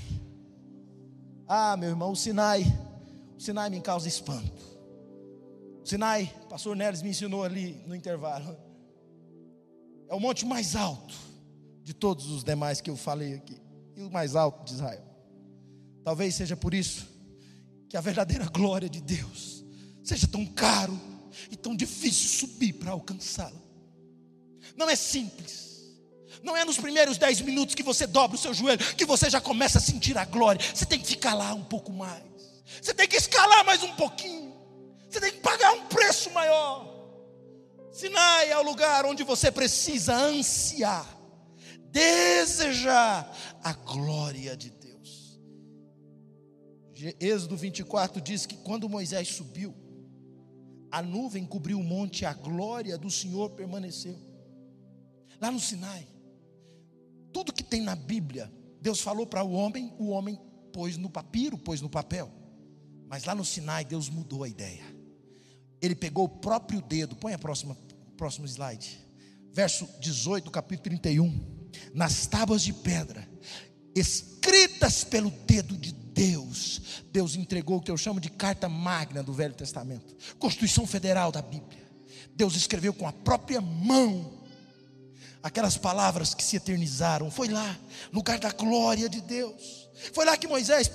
[1.48, 2.64] Ah, meu irmão, o Sinai,
[3.38, 4.64] o Sinai me causa espanto.
[5.84, 8.58] O Sinai, o pastor Neres me ensinou ali no intervalo.
[10.10, 11.14] É o monte mais alto
[11.84, 13.63] de todos os demais que eu falei aqui
[13.96, 15.04] e o mais alto de Israel.
[16.04, 17.08] Talvez seja por isso
[17.90, 19.64] que a verdadeira glória de Deus
[20.04, 21.00] seja tão caro
[21.50, 23.62] e tão difícil subir para alcançá-la.
[24.76, 25.64] Não é simples.
[26.42, 29.40] Não é nos primeiros dez minutos que você dobra o seu joelho, que você já
[29.40, 30.60] começa a sentir a glória.
[30.74, 32.24] Você tem que ficar lá um pouco mais.
[32.82, 34.54] Você tem que escalar mais um pouquinho.
[35.10, 36.92] Você tem que pagar um preço maior.
[37.92, 41.08] Sinai é o lugar onde você precisa ansiar,
[41.94, 43.32] desejar
[43.64, 45.40] a glória de Deus.
[47.20, 49.74] Êxodo 24 diz que quando Moisés subiu,
[50.92, 54.18] a nuvem cobriu o monte a glória do Senhor permaneceu.
[55.40, 56.08] Lá no Sinai,
[57.32, 58.52] tudo que tem na Bíblia,
[58.82, 60.40] Deus falou para o homem, o homem
[60.72, 62.32] pôs no papiro, pôs no papel.
[63.08, 64.84] Mas lá no Sinai, Deus mudou a ideia.
[65.82, 67.78] Ele pegou o próprio dedo, põe a próxima,
[68.18, 69.00] próximo slide.
[69.52, 71.53] Verso 18 do capítulo 31.
[71.94, 73.28] Nas tábuas de pedra,
[73.96, 79.34] escritas pelo dedo de Deus, Deus entregou o que eu chamo de carta magna do
[79.34, 81.84] Velho Testamento, Constituição Federal da Bíblia.
[82.36, 84.44] Deus escreveu com a própria mão
[85.42, 87.30] aquelas palavras que se eternizaram.
[87.30, 87.78] Foi lá,
[88.12, 89.90] lugar da glória de Deus.
[90.14, 90.90] Foi lá que Moisés,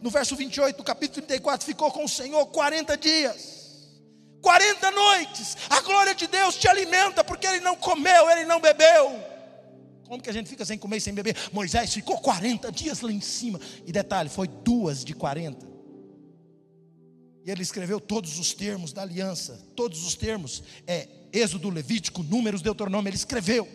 [0.00, 3.64] no verso 28 do capítulo 34, ficou com o Senhor 40 dias.
[4.40, 9.33] 40 noites, a glória de Deus te alimenta, porque ele não comeu, ele não bebeu.
[10.14, 11.36] Como que a gente fica sem comer e sem beber?
[11.52, 13.60] Moisés ficou 40 dias lá em cima.
[13.84, 15.66] E detalhe, foi duas de 40.
[17.44, 22.62] E ele escreveu todos os termos da aliança, todos os termos, é Êxodo, Levítico, Números,
[22.62, 23.68] Deuteronômio, ele escreveu.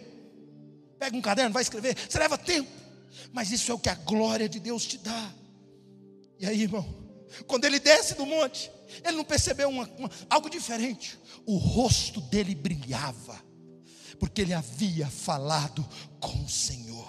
[0.97, 1.97] Pega um caderno, vai escrever.
[2.07, 2.71] Você leva tempo.
[3.33, 5.33] Mas isso é o que a glória de Deus te dá.
[6.39, 6.87] E aí, irmão,
[7.47, 8.71] quando ele desce do monte,
[9.03, 11.19] ele não percebeu uma, uma, algo diferente.
[11.45, 13.48] O rosto dele brilhava,
[14.19, 15.85] porque ele havia falado
[16.19, 17.07] com o Senhor.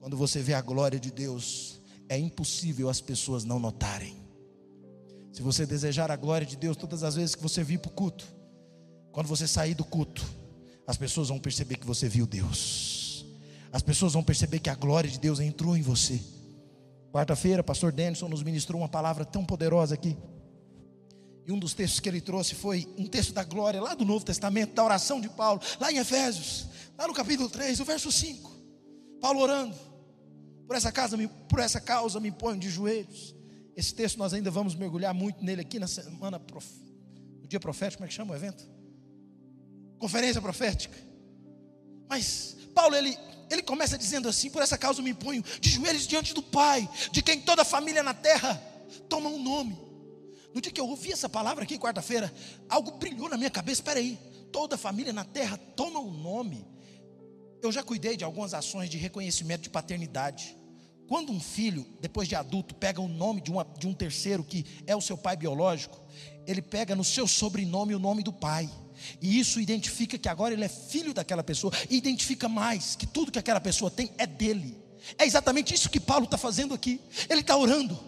[0.00, 4.16] Quando você vê a glória de Deus, é impossível as pessoas não notarem.
[5.32, 7.94] Se você desejar a glória de Deus, todas as vezes que você vir para o
[7.94, 8.26] culto,
[9.12, 10.24] quando você sair do culto,
[10.86, 13.24] as pessoas vão perceber que você viu Deus.
[13.72, 16.20] As pessoas vão perceber que a glória de Deus entrou em você.
[17.12, 20.16] Quarta-feira, pastor Denison nos ministrou uma palavra tão poderosa aqui.
[21.46, 24.24] E um dos textos que ele trouxe foi um texto da glória, lá do Novo
[24.24, 28.50] Testamento, da oração de Paulo, lá em Efésios, lá no capítulo 3, o verso 5.
[29.20, 29.76] Paulo orando,
[30.66, 31.16] por essa, casa,
[31.48, 33.34] por essa causa me ponho de joelhos.
[33.76, 36.40] Esse texto nós ainda vamos mergulhar muito nele aqui na semana,
[37.40, 38.64] no dia profético, como é que chama o evento?
[40.02, 40.98] conferência profética.
[42.08, 43.16] Mas Paulo ele
[43.48, 47.22] ele começa dizendo assim: Por essa causa me ponho de joelhos diante do Pai, de
[47.22, 48.60] quem toda a família na terra
[49.08, 49.78] toma um nome.
[50.54, 52.32] No dia que eu ouvi essa palavra aqui, quarta-feira,
[52.68, 53.80] algo brilhou na minha cabeça.
[53.80, 54.18] Espera aí,
[54.52, 56.66] toda família na terra toma um nome.
[57.62, 60.56] Eu já cuidei de algumas ações de reconhecimento de paternidade.
[61.08, 64.64] Quando um filho, depois de adulto, pega o nome de, uma, de um terceiro que
[64.86, 66.00] é o seu pai biológico,
[66.46, 68.70] ele pega no seu sobrenome o nome do pai.
[69.20, 73.32] E isso identifica que agora ele é filho daquela pessoa, e identifica mais que tudo
[73.32, 74.82] que aquela pessoa tem é dele.
[75.18, 77.00] É exatamente isso que Paulo está fazendo aqui.
[77.28, 77.98] Ele está orando.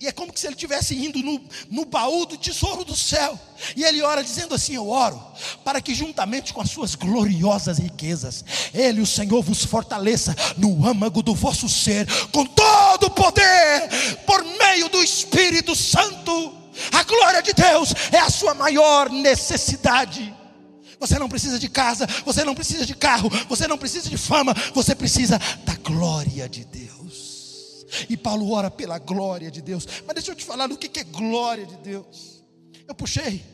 [0.00, 3.38] E é como se ele estivesse indo no, no baú do tesouro do céu.
[3.74, 5.20] E ele ora dizendo assim: Eu oro,
[5.64, 8.44] para que juntamente com as suas gloriosas riquezas,
[8.74, 13.88] Ele, o Senhor, vos fortaleça no âmago do vosso ser, com todo o poder,
[14.26, 20.34] por meio do Espírito Santo a glória de Deus é a sua maior necessidade.
[20.98, 24.54] Você não precisa de casa, você não precisa de carro, você não precisa de fama,
[24.72, 26.81] você precisa da glória de Deus.
[28.08, 29.86] E Paulo ora pela glória de Deus.
[30.06, 32.42] Mas deixa eu te falar do que é glória de Deus.
[32.86, 33.44] Eu puxei,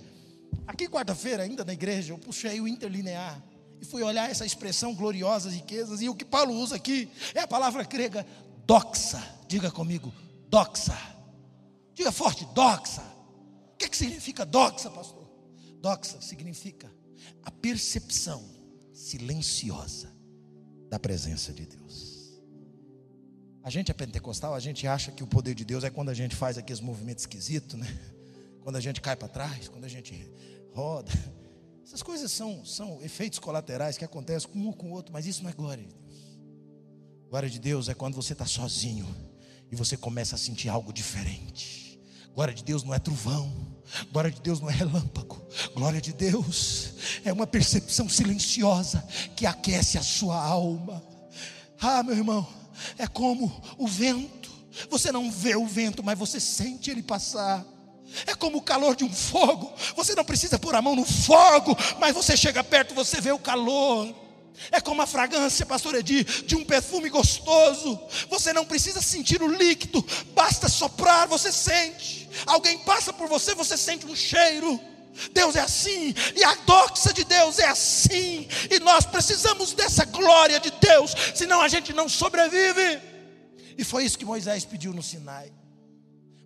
[0.67, 3.43] aqui quarta-feira, ainda na igreja, eu puxei o interlinear
[3.81, 6.01] e fui olhar essa expressão gloriosas riquezas.
[6.01, 8.27] E o que Paulo usa aqui é a palavra grega
[8.67, 9.23] doxa.
[9.47, 10.13] Diga comigo,
[10.49, 10.97] doxa.
[11.95, 13.03] Diga forte, doxa.
[13.75, 15.29] O que, é que significa doxa, pastor?
[15.81, 16.93] Doxa significa
[17.43, 18.45] a percepção
[18.93, 20.13] silenciosa
[20.89, 21.78] da presença de Deus.
[23.69, 26.15] A gente é pentecostal, a gente acha que o poder de Deus é quando a
[26.15, 27.87] gente faz aqueles movimentos esquisitos, né?
[28.65, 30.31] Quando a gente cai para trás, quando a gente
[30.73, 31.13] roda.
[31.85, 35.43] Essas coisas são, são efeitos colaterais que acontecem com um com o outro, mas isso
[35.43, 36.39] não é glória de Deus.
[37.29, 39.07] Glória de Deus é quando você está sozinho
[39.71, 42.01] e você começa a sentir algo diferente.
[42.35, 43.53] Glória de Deus não é trovão.
[44.11, 45.47] Glória de Deus não é relâmpago.
[45.75, 51.03] Glória de Deus é uma percepção silenciosa que aquece a sua alma.
[51.81, 52.47] Ah, meu irmão,
[52.97, 54.51] é como o vento.
[54.91, 57.65] Você não vê o vento, mas você sente ele passar.
[58.27, 59.73] É como o calor de um fogo.
[59.97, 63.39] Você não precisa pôr a mão no fogo, mas você chega perto, você vê o
[63.39, 64.15] calor.
[64.73, 67.99] É como a fragrância, pastor Edi, de um perfume gostoso.
[68.29, 70.05] Você não precisa sentir o líquido,
[70.35, 72.29] basta soprar, você sente.
[72.47, 74.81] Alguém passa por você, você sente um cheiro.
[75.33, 80.61] Deus é assim, e a doxa de Deus é assim, e nós precisamos dessa glória
[80.61, 83.01] de Deus, senão a gente não sobrevive.
[83.77, 85.53] E foi isso que Moisés pediu no Sinai.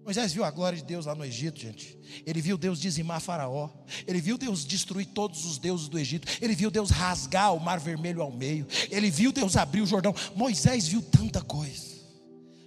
[0.05, 1.97] Moisés viu a glória de Deus lá no Egito, gente.
[2.27, 3.71] Ele viu Deus dizimar Faraó.
[4.07, 6.27] Ele viu Deus destruir todos os deuses do Egito.
[6.43, 8.67] Ele viu Deus rasgar o mar vermelho ao meio.
[8.91, 10.15] Ele viu Deus abrir o Jordão.
[10.35, 11.93] Moisés viu tanta coisa.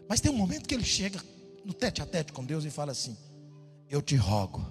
[0.08, 1.22] Mas tem um momento que ele chega
[1.66, 3.18] no tete a tete com Deus e fala assim:
[3.90, 4.66] Eu te rogo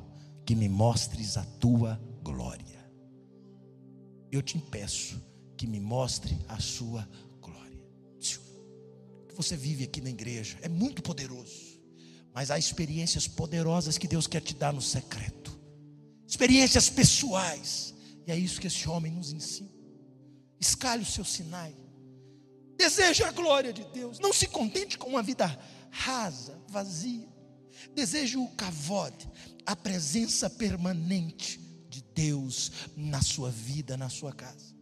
[0.44, 2.84] que me mostres a tua glória.
[4.30, 5.20] Eu te peço
[5.56, 7.08] que me mostre a sua
[7.40, 7.84] glória.
[9.28, 11.74] Que você vive aqui na igreja é muito poderoso.
[12.34, 15.56] Mas há experiências poderosas que Deus quer te dar no secreto.
[16.26, 17.94] Experiências pessoais.
[18.26, 19.70] E é isso que esse homem nos ensina.
[20.58, 21.76] Escalhe o seu Sinai.
[22.76, 24.18] Deseje a glória de Deus.
[24.18, 25.46] Não se contente com uma vida
[25.90, 27.28] rasa, vazia.
[27.94, 29.14] Deseje o kavod,
[29.66, 31.58] a presença permanente
[31.88, 34.74] de Deus na sua vida, na sua casa.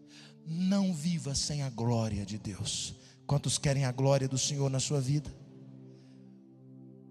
[0.47, 2.95] Não viva sem a glória de Deus.
[3.27, 5.31] Quantos querem a glória do Senhor na sua vida?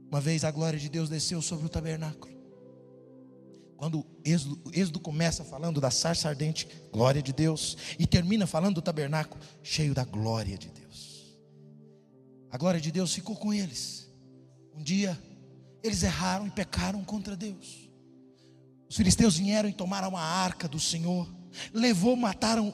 [0.09, 2.31] Uma vez a glória de Deus desceu sobre o tabernáculo.
[3.77, 8.81] Quando Êxodo, Êxodo começa falando da sarça ardente, glória de Deus, e termina falando do
[8.81, 11.39] tabernáculo, cheio da glória de Deus.
[12.51, 14.07] A glória de Deus ficou com eles.
[14.75, 15.17] Um dia,
[15.83, 17.89] eles erraram e pecaram contra Deus.
[18.89, 21.27] Os filisteus vieram e tomaram a arca do Senhor,
[21.73, 22.73] levou, mataram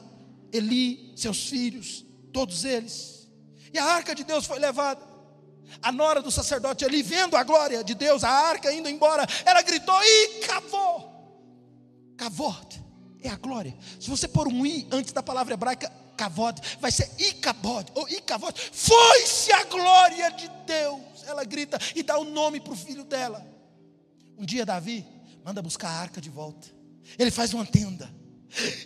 [0.52, 3.28] Eli, seus filhos, todos eles.
[3.72, 5.06] E a arca de Deus foi levada.
[5.82, 9.62] A nora do sacerdote ali, vendo a glória de Deus, a arca indo embora, ela
[9.62, 11.18] gritou: e cavou.
[12.16, 12.82] Cavod
[13.22, 13.76] é a glória.
[14.00, 18.54] Se você pôr um i antes da palavra hebraica, cavod, vai ser icabod ou icavod.
[18.72, 21.17] Foi-se a glória de Deus.
[21.28, 23.46] Ela grita e dá o um nome para o filho dela.
[24.38, 25.04] Um dia Davi
[25.44, 26.66] manda buscar a arca de volta.
[27.18, 28.10] Ele faz uma tenda.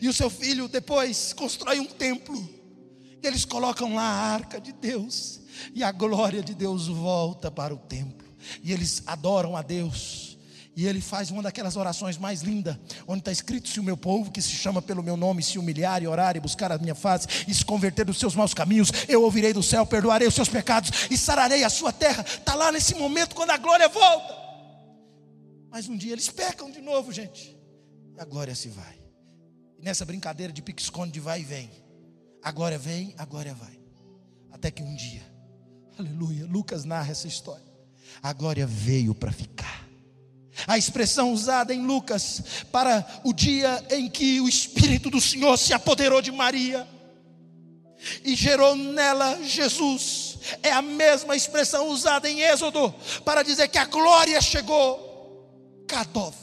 [0.00, 2.36] E o seu filho depois constrói um templo.
[3.22, 5.40] Eles colocam lá a arca de Deus.
[5.72, 8.26] E a glória de Deus volta para o templo.
[8.60, 10.31] E eles adoram a Deus.
[10.74, 14.30] E ele faz uma daquelas orações mais lindas, onde está escrito: Se o meu povo,
[14.30, 17.26] que se chama pelo meu nome, se humilhar e orar e buscar a minha face,
[17.46, 20.90] e se converter dos seus maus caminhos, eu ouvirei do céu, perdoarei os seus pecados
[21.10, 22.22] e sararei a sua terra.
[22.22, 24.34] Está lá nesse momento quando a glória volta.
[25.70, 27.56] Mas um dia eles pecam de novo, gente,
[28.16, 28.98] e a glória se vai.
[29.78, 31.70] E nessa brincadeira de pique-esconde de vai e vem,
[32.42, 33.80] a glória vem, a glória vai.
[34.50, 35.32] Até que um dia,
[35.98, 36.46] Aleluia.
[36.46, 37.64] Lucas narra essa história.
[38.22, 39.81] A glória veio para ficar.
[40.66, 45.72] A expressão usada em Lucas para o dia em que o Espírito do Senhor se
[45.72, 46.86] apoderou de Maria
[48.24, 52.94] e gerou nela Jesus, é a mesma expressão usada em Êxodo
[53.24, 55.84] para dizer que a glória chegou.
[55.86, 56.34] Kadov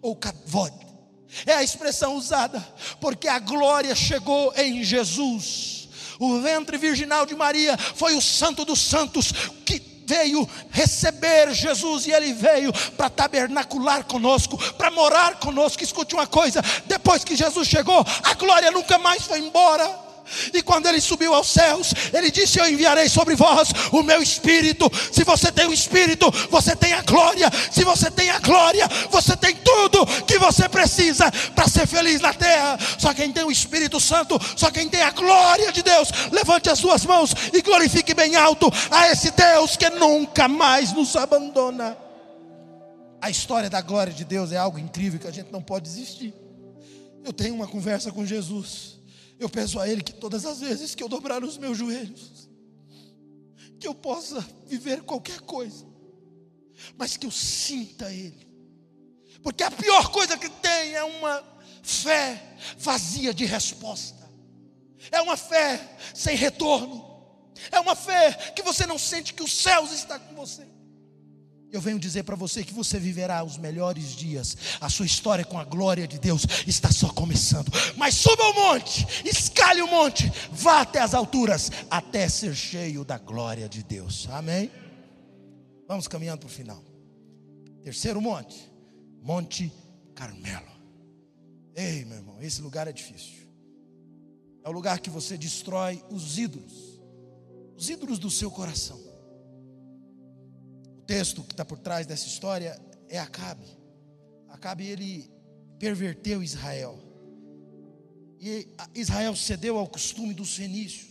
[0.00, 0.72] ou Kadvod
[1.46, 2.60] é a expressão usada
[3.00, 5.88] porque a glória chegou em Jesus.
[6.18, 9.30] O ventre virginal de Maria foi o santo dos santos
[9.64, 9.78] que
[10.08, 15.84] veio receber Jesus e ele veio para tabernacular conosco, para morar conosco.
[15.84, 20.08] Escute uma coisa: depois que Jesus chegou, a glória nunca mais foi embora.
[20.52, 24.90] E quando ele subiu aos céus, ele disse: Eu enviarei sobre vós o meu espírito.
[25.12, 27.50] Se você tem o espírito, você tem a glória.
[27.70, 31.27] Se você tem a glória, você tem tudo que você precisa
[32.08, 32.78] feliz na terra.
[32.98, 36.78] Só quem tem o Espírito Santo, só quem tem a glória de Deus, levante as
[36.78, 41.96] suas mãos e glorifique bem alto a esse Deus que nunca mais nos abandona.
[43.20, 46.32] A história da glória de Deus é algo incrível que a gente não pode desistir.
[47.24, 48.98] Eu tenho uma conversa com Jesus.
[49.38, 52.48] Eu peço a Ele que todas as vezes que eu dobrar os meus joelhos,
[53.78, 55.86] que eu possa viver qualquer coisa,
[56.96, 58.48] mas que eu sinta Ele,
[59.42, 61.57] porque a pior coisa que tem é uma
[61.88, 62.42] fé
[62.76, 64.28] vazia de resposta,
[65.10, 67.04] é uma fé sem retorno,
[67.70, 70.66] é uma fé que você não sente que os céus estão com você.
[71.70, 74.56] Eu venho dizer para você que você viverá os melhores dias.
[74.80, 77.70] A sua história com a glória de Deus está só começando.
[77.94, 83.18] Mas suba o monte, escale o monte, vá até as alturas, até ser cheio da
[83.18, 84.26] glória de Deus.
[84.30, 84.70] Amém?
[85.86, 86.82] Vamos caminhando para o final.
[87.82, 88.70] Terceiro monte,
[89.20, 89.70] Monte
[90.14, 90.77] Carmelo.
[91.78, 93.46] Ei, meu irmão, esse lugar é difícil.
[94.64, 97.00] É o lugar que você destrói os ídolos,
[97.76, 99.08] os ídolos do seu coração
[101.08, 103.64] texto que está por trás dessa história é Acabe.
[104.46, 105.30] Acabe ele
[105.78, 106.98] perverteu Israel.
[108.38, 111.08] E Israel cedeu ao costume dos fenícios.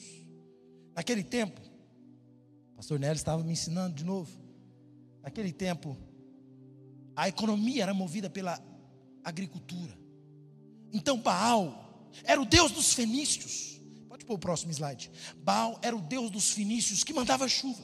[0.95, 1.59] Naquele tempo,
[2.74, 4.32] o pastor Nélio estava me ensinando de novo.
[5.24, 5.97] Naquele tempo,
[7.15, 8.61] a economia era movida pela
[9.24, 9.97] agricultura.
[10.92, 13.80] Então Baal era o deus dos fenícios.
[14.08, 15.12] Pode pôr o próximo slide.
[15.38, 17.84] Baal era o deus dos fenícios que mandava chuva.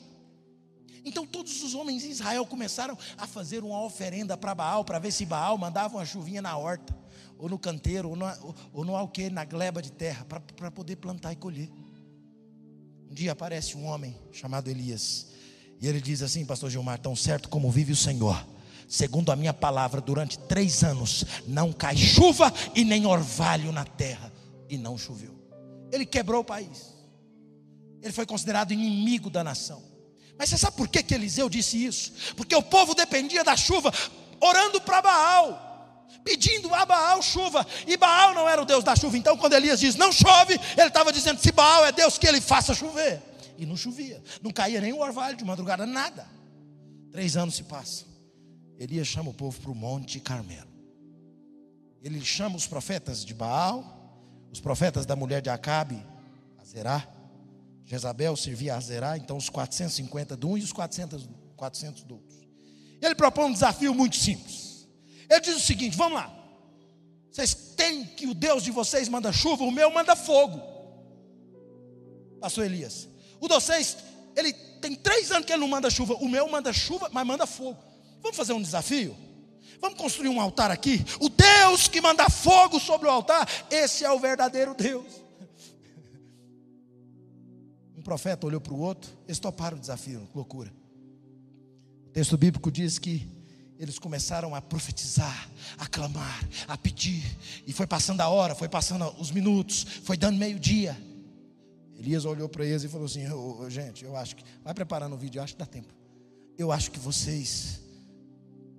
[1.05, 5.11] Então todos os homens de Israel começaram a fazer uma oferenda para Baal, para ver
[5.11, 6.97] se Baal mandava uma chuvinha na horta,
[7.37, 11.33] ou no canteiro, ou no, ou no alqueire, na gleba de terra, para poder plantar
[11.33, 11.69] e colher.
[13.09, 15.27] Um dia aparece um homem chamado Elias,
[15.81, 18.47] e ele diz assim, pastor Gilmar, tão certo como vive o Senhor,
[18.93, 24.31] segundo a minha palavra, durante três anos não cai chuva e nem orvalho na terra,
[24.69, 25.33] e não choveu.
[25.91, 26.93] Ele quebrou o país,
[28.03, 29.81] ele foi considerado inimigo da nação.
[30.37, 32.13] Mas você sabe por que, que Eliseu disse isso?
[32.37, 33.91] Porque o povo dependia da chuva,
[34.39, 39.17] orando para Baal, pedindo a Baal chuva, e Baal não era o Deus da chuva.
[39.17, 42.39] Então, quando Elias diz não chove, ele estava dizendo: se Baal é Deus, que ele
[42.39, 43.23] faça chover.
[43.57, 46.27] E não chovia, não caía nem o orvalho de madrugada, nada.
[47.11, 48.12] Três anos se passam.
[48.83, 50.71] Elias chama o povo para o Monte Carmelo.
[52.01, 53.83] Ele chama os profetas de Baal,
[54.51, 56.05] os profetas da mulher de Acabe,
[56.59, 57.07] Azerá,
[57.85, 62.37] Jezabel servia a Zerá, então os 450 de um e os 400, 400 do outro.
[63.01, 64.87] Ele propõe um desafio muito simples.
[65.29, 66.33] Ele diz o seguinte: vamos lá.
[67.31, 70.61] Vocês têm que o Deus de vocês manda chuva, o meu manda fogo.
[72.39, 73.07] Pastor Elias.
[73.39, 73.97] O de vocês,
[74.35, 76.15] ele tem três anos que ele não manda chuva.
[76.15, 77.92] O meu manda chuva, mas manda fogo.
[78.23, 79.15] Vamos fazer um desafio?
[79.79, 81.05] Vamos construir um altar aqui?
[81.19, 85.23] O Deus que manda fogo sobre o altar, esse é o verdadeiro Deus
[88.03, 90.71] profeta olhou para o outro, eles toparam o desafio, loucura.
[92.07, 93.27] O texto bíblico diz que
[93.79, 97.23] eles começaram a profetizar, a clamar, a pedir,
[97.65, 100.95] e foi passando a hora, foi passando os minutos, foi dando meio-dia.
[101.97, 104.43] Elias olhou para eles e falou assim: oh, Gente, eu acho que.
[104.63, 105.93] Vai preparando o vídeo, eu acho que dá tempo.
[106.57, 107.81] Eu acho que vocês.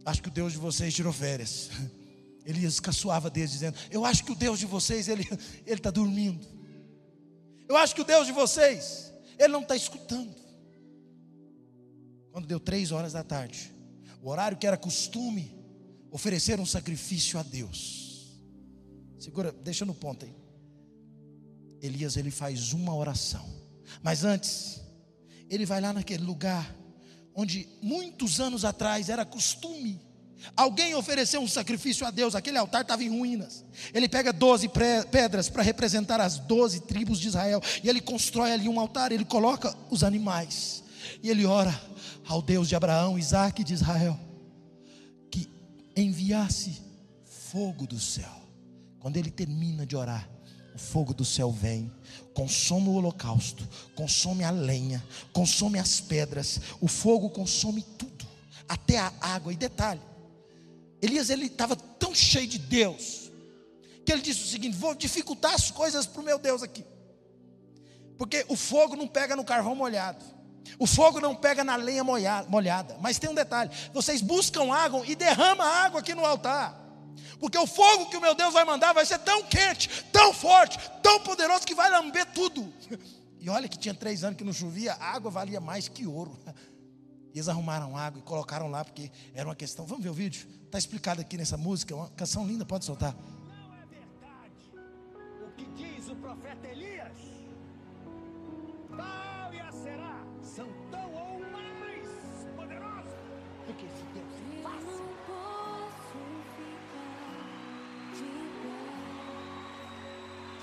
[0.04, 1.70] Acho que o Deus de vocês tirou férias.
[2.44, 5.26] Elias caçoava deles, dizendo: Eu acho que o Deus de vocês, ele
[5.66, 6.46] está dormindo.
[7.68, 10.34] Eu acho que o Deus de vocês, ele não está escutando.
[12.30, 13.72] Quando deu três horas da tarde,
[14.20, 15.54] o horário que era costume
[16.10, 18.38] oferecer um sacrifício a Deus.
[19.18, 20.34] Segura, deixa no ponto aí.
[21.80, 23.44] Elias ele faz uma oração.
[24.02, 24.80] Mas antes,
[25.48, 26.74] ele vai lá naquele lugar
[27.34, 30.00] onde muitos anos atrás era costume
[30.56, 33.64] Alguém ofereceu um sacrifício a Deus, aquele altar estava em ruínas.
[33.92, 34.70] Ele pega 12
[35.10, 39.24] pedras para representar as 12 tribos de Israel, e ele constrói ali um altar, ele
[39.24, 40.82] coloca os animais,
[41.22, 41.78] e ele ora
[42.26, 44.18] ao Deus de Abraão, Isaac e de Israel,
[45.30, 45.48] que
[45.96, 46.82] enviasse
[47.24, 48.42] fogo do céu.
[48.98, 50.28] Quando ele termina de orar,
[50.74, 51.90] o fogo do céu vem,
[52.34, 55.02] consome o holocausto, consome a lenha,
[55.32, 58.26] consome as pedras, o fogo consome tudo,
[58.68, 59.52] até a água.
[59.52, 60.00] E detalhe,
[61.00, 63.30] Elias ele estava tão cheio de Deus
[64.04, 66.84] que ele disse o seguinte: vou dificultar as coisas para o meu Deus aqui,
[68.18, 70.34] porque o fogo não pega no carvão molhado.
[70.78, 75.14] O fogo não pega na lenha molhada, mas tem um detalhe: vocês buscam água e
[75.14, 76.83] derramam água aqui no altar,
[77.38, 80.78] porque o fogo que o meu Deus vai mandar vai ser tão quente, tão forte,
[81.02, 82.72] tão poderoso que vai lamber tudo.
[83.44, 86.34] E olha que tinha três anos que não chovia, a água valia mais que ouro.
[87.34, 89.84] Eles arrumaram água e colocaram lá, porque era uma questão.
[89.84, 90.48] Vamos ver o vídeo?
[90.64, 93.14] Está explicado aqui nessa música, é uma canção linda, pode soltar.
[93.14, 94.72] Não é verdade
[95.46, 97.18] o que diz o profeta Elias.
[98.96, 99.33] Tal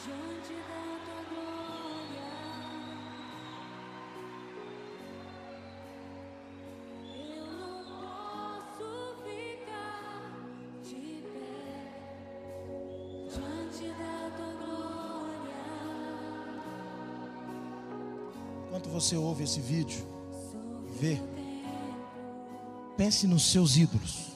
[0.04, 2.30] diante da tua glória.
[7.36, 8.88] Eu não posso
[9.24, 10.24] ficar
[10.84, 11.70] de pé
[13.30, 15.60] diante da tua glória.
[18.66, 20.04] Enquanto você ouve esse vídeo
[20.88, 21.22] e vê,
[22.98, 24.32] pense nos seus ídolos.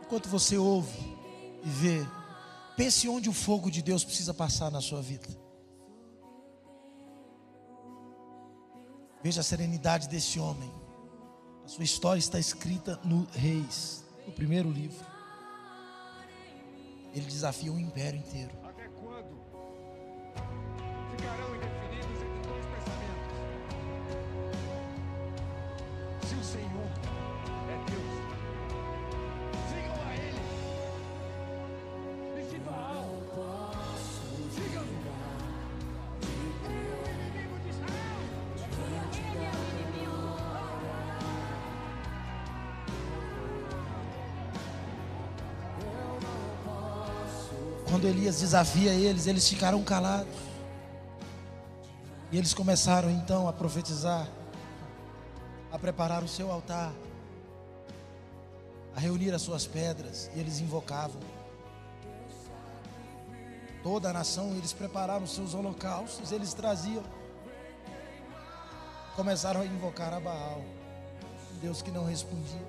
[0.00, 1.17] Enquanto você ouve
[1.62, 2.06] e vê,
[2.76, 5.28] pense onde o fogo de Deus precisa passar na sua vida.
[9.22, 10.72] Veja a serenidade desse homem.
[11.64, 15.04] A sua história está escrita no Reis, no primeiro livro.
[17.12, 18.67] Ele desafia o império inteiro.
[47.98, 50.32] Quando Elias desafia eles, eles ficaram calados.
[52.30, 54.28] E eles começaram então a profetizar,
[55.72, 56.92] a preparar o seu altar,
[58.94, 61.20] a reunir as suas pedras, e eles invocavam.
[63.82, 67.02] Toda a nação, eles prepararam os seus holocaustos, eles traziam.
[69.16, 70.62] Começaram a invocar a Baal,
[71.52, 72.62] um Deus que não respondia.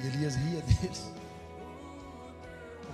[0.00, 1.17] E Elias ria deles.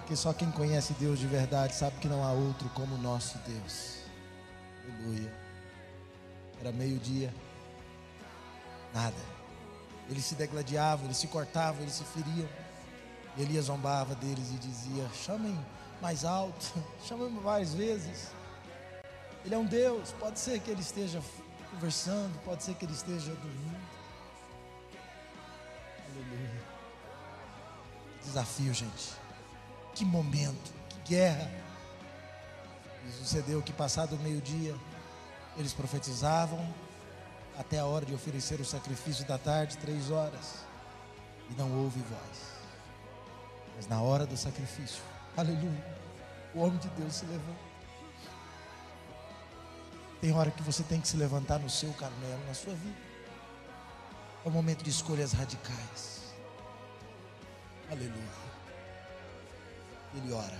[0.05, 3.39] Porque só quem conhece Deus de verdade sabe que não há outro como o nosso
[3.39, 4.01] Deus.
[4.85, 5.33] Aleluia.
[6.61, 7.33] Era meio-dia.
[8.93, 9.17] Nada.
[10.11, 12.47] Eles se degladiavam, eles se cortavam, eles se feriam.
[13.35, 15.59] E Elias zombava deles e dizia: chamem
[16.03, 16.67] mais alto,
[17.09, 18.29] chamem várias vezes.
[19.43, 21.23] Ele é um Deus, pode ser que ele esteja
[21.71, 23.81] conversando, pode ser que ele esteja dormindo.
[26.11, 26.63] Aleluia.
[28.23, 29.24] Desafio, gente.
[29.95, 31.51] Que momento, que guerra.
[33.07, 34.75] E sucedeu que, passado o meio-dia,
[35.57, 36.73] eles profetizavam
[37.57, 40.65] até a hora de oferecer o sacrifício da tarde, três horas,
[41.51, 42.55] e não houve voz.
[43.77, 45.03] Mas na hora do sacrifício,
[45.37, 45.85] aleluia,
[46.55, 47.75] o homem de Deus se levanta.
[50.21, 52.97] Tem hora que você tem que se levantar no seu Carmelo, na sua vida.
[54.45, 56.35] É o momento de escolhas radicais.
[57.91, 58.44] Aleluia.
[60.17, 60.59] Ele ora.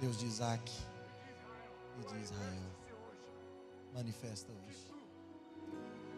[0.00, 0.70] Deus de Isaac
[2.00, 2.62] e de Israel.
[3.94, 4.92] Manifesta hoje.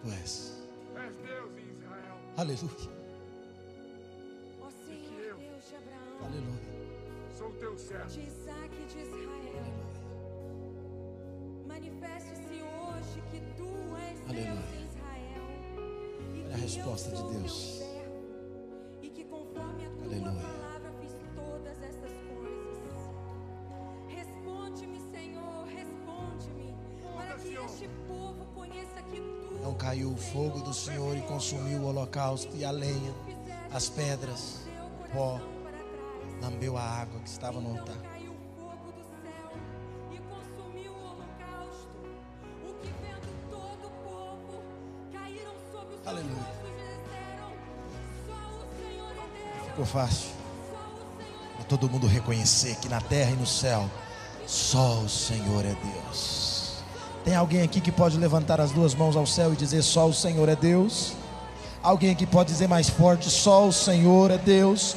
[0.03, 0.63] Tu és.
[0.97, 2.17] És Deus em Israel.
[2.37, 2.91] Aleluia.
[4.61, 6.77] Ó Senhor Deus de Abraão, Aleluia.
[7.39, 8.09] Sou teu servo.
[8.11, 9.97] de Isaac e de Israel, Aleluia.
[11.67, 14.77] manifeste-se hoje que tu és Deus Aleluia.
[14.77, 15.45] em Israel.
[16.35, 17.86] E Olha a resposta de Deus.
[31.27, 33.15] Consumiu o holocausto e a lenha,
[33.73, 34.61] as pedras,
[35.13, 35.41] pó,
[36.41, 37.97] lambeu a água que estava no altar.
[46.07, 46.57] Aleluia.
[49.67, 50.31] Ficou fácil
[51.57, 53.91] para todo mundo reconhecer que na terra e no céu
[54.47, 56.46] só o Senhor é Deus.
[57.27, 60.15] Tem alguém aqui que pode levantar as duas mãos ao céu e dizer só o
[60.15, 61.15] Senhor é Deus?
[61.83, 64.95] Alguém aqui pode dizer mais forte só o Senhor é Deus?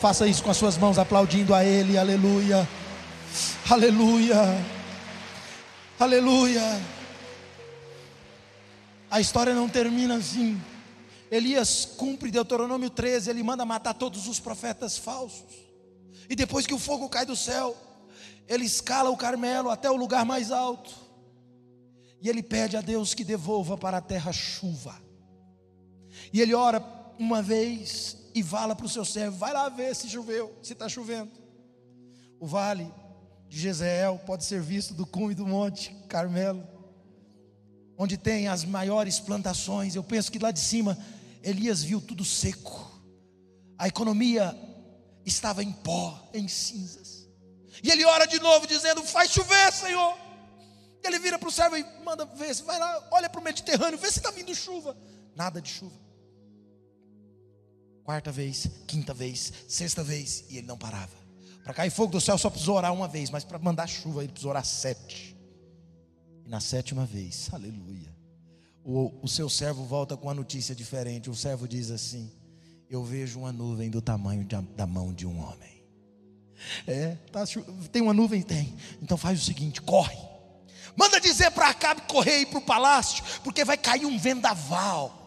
[0.00, 1.96] Faça isso com as suas mãos aplaudindo a ele.
[1.96, 2.68] Aleluia.
[3.70, 4.34] Aleluia.
[6.00, 6.82] Aleluia.
[9.08, 10.60] A história não termina assim.
[11.30, 15.64] Elias cumpre Deuteronômio 13, ele manda matar todos os profetas falsos.
[16.28, 17.76] E depois que o fogo cai do céu,
[18.48, 21.05] ele escala o Carmelo até o lugar mais alto.
[22.20, 25.00] E ele pede a Deus que devolva para a terra chuva.
[26.32, 26.82] E ele ora
[27.18, 30.88] uma vez e fala para o seu servo: vai lá ver se choveu, se está
[30.88, 31.32] chovendo.
[32.38, 32.92] O vale
[33.48, 36.66] de Jezeel pode ser visto do cume do monte Carmelo,
[37.96, 39.94] onde tem as maiores plantações.
[39.94, 40.98] Eu penso que lá de cima
[41.42, 42.90] Elias viu tudo seco,
[43.78, 44.56] a economia
[45.24, 47.28] estava em pó, em cinzas.
[47.82, 50.25] E ele ora de novo, dizendo: Faz chover, Senhor.
[51.06, 54.10] Ele vira para o servo e manda ver, vai lá, olha para o Mediterrâneo, vê
[54.10, 54.96] se está vindo chuva.
[55.34, 55.94] Nada de chuva.
[58.04, 61.16] Quarta vez, quinta vez, sexta vez, e ele não parava.
[61.64, 64.32] Para cair fogo do céu só precisou orar uma vez, mas para mandar chuva ele
[64.32, 65.36] precisou orar sete.
[66.44, 68.14] E na sétima vez, aleluia,
[68.84, 71.28] o, o seu servo volta com uma notícia diferente.
[71.28, 72.30] O servo diz assim:
[72.88, 75.84] Eu vejo uma nuvem do tamanho de- da mão de um homem.
[76.86, 77.42] É, tá
[77.90, 78.42] tem uma nuvem?
[78.42, 78.72] Tem.
[79.02, 80.16] Então faz o seguinte: corre.
[80.94, 85.26] Manda dizer para Acabe correr e ir para o palácio, porque vai cair um vendaval.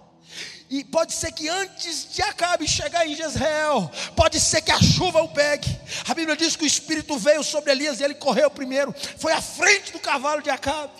[0.69, 5.21] E pode ser que antes de Acabe chegar em Jezreel, pode ser que a chuva
[5.23, 5.75] o pegue.
[6.07, 9.41] A Bíblia diz que o Espírito veio sobre Elias e ele correu primeiro, foi à
[9.41, 10.93] frente do cavalo de Acabe.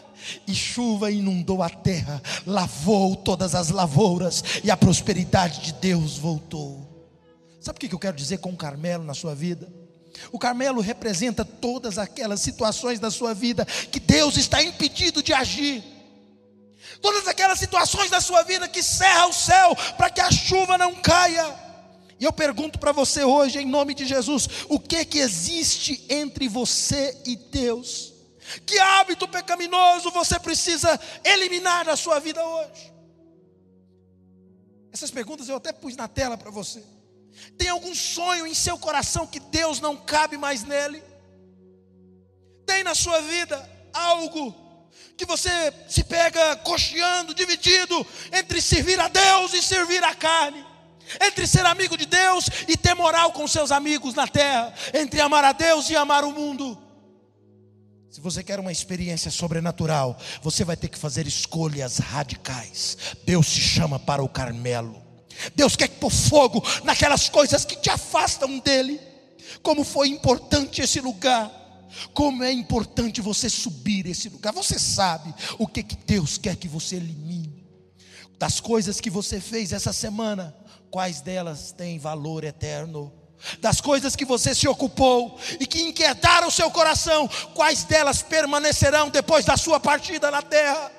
[0.48, 6.90] E chuva inundou a terra, lavou todas as lavouras, e a prosperidade de Deus voltou.
[7.62, 9.72] Sabe o que eu quero dizer com o Carmelo na sua vida?
[10.32, 15.84] O Carmelo representa todas aquelas situações da sua vida que Deus está impedido de agir.
[17.02, 20.96] Todas aquelas situações da sua vida que cerra o céu para que a chuva não
[20.96, 21.70] caia.
[22.20, 26.50] E eu pergunto para você hoje, em nome de Jesus, o que que existe entre
[26.50, 28.14] você e Deus?
[28.66, 32.92] Que hábito pecaminoso você precisa eliminar da sua vida hoje?
[34.92, 36.84] Essas perguntas eu até pus na tela para você.
[37.58, 41.04] Tem algum sonho em seu coração que Deus não cabe mais nele?
[42.66, 44.56] Tem na sua vida algo
[45.18, 50.66] que você se pega cocheando, dividido entre servir a Deus e servir a carne?
[51.20, 55.44] Entre ser amigo de Deus e ter moral com seus amigos na terra, entre amar
[55.44, 56.78] a Deus e amar o mundo.
[58.12, 62.98] Se você quer uma experiência sobrenatural, você vai ter que fazer escolhas radicais.
[63.26, 65.09] Deus te chama para o Carmelo.
[65.56, 69.00] Deus quer pôr fogo naquelas coisas que te afastam dele.
[69.62, 71.52] Como foi importante esse lugar.
[72.14, 74.54] Como é importante você subir esse lugar.
[74.54, 77.66] Você sabe o que, que Deus quer que você elimine.
[78.38, 80.56] Das coisas que você fez essa semana,
[80.90, 83.12] quais delas têm valor eterno?
[83.60, 89.10] Das coisas que você se ocupou e que inquietaram o seu coração, quais delas permanecerão
[89.10, 90.99] depois da sua partida na terra?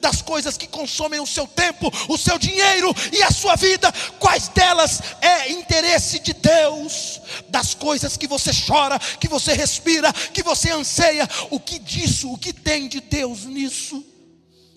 [0.00, 4.48] Das coisas que consomem o seu tempo, o seu dinheiro e a sua vida, quais
[4.48, 7.20] delas é interesse de Deus?
[7.48, 12.38] Das coisas que você chora, que você respira, que você anseia, o que disso, o
[12.38, 14.15] que tem de Deus nisso?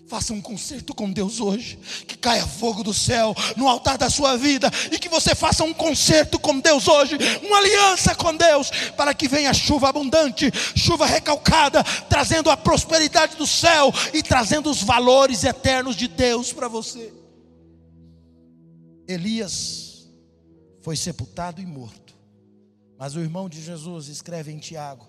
[0.10, 1.78] Faça um concerto com Deus hoje.
[2.08, 4.68] Que caia fogo do céu no altar da sua vida.
[4.92, 7.16] E que você faça um concerto com Deus hoje.
[7.44, 8.72] Uma aliança com Deus.
[8.98, 14.82] Para que venha chuva abundante, chuva recalcada, trazendo a prosperidade do céu e trazendo os
[14.82, 17.14] valores eternos de Deus para você.
[19.08, 20.10] Elias
[20.82, 22.16] foi sepultado e morto.
[22.98, 25.06] Mas o irmão de Jesus escreve em Tiago,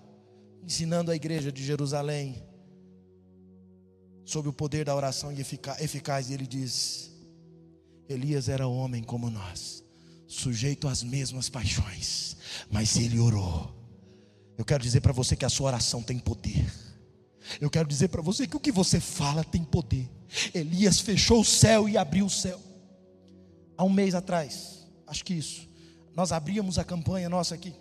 [0.63, 2.50] ensinando a igreja de Jerusalém
[4.31, 7.11] sobre o poder da oração eficaz, e ele diz:
[8.07, 9.83] Elias era homem como nós,
[10.25, 12.37] sujeito às mesmas paixões,
[12.69, 13.75] mas ele orou.
[14.57, 16.71] Eu quero dizer para você que a sua oração tem poder.
[17.59, 20.09] Eu quero dizer para você que o que você fala tem poder.
[20.53, 22.59] Elias fechou o céu e abriu o céu.
[23.75, 25.67] Há um mês atrás, acho que isso,
[26.15, 27.73] nós abríamos a campanha nossa aqui.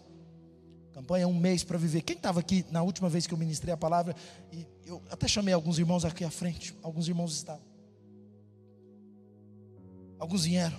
[1.01, 2.03] Campanha um mês para viver.
[2.03, 4.14] Quem estava aqui na última vez que eu ministrei a palavra?
[4.53, 6.76] E eu até chamei alguns irmãos aqui à frente.
[6.82, 7.64] Alguns irmãos estavam.
[10.18, 10.76] Alguns vieram.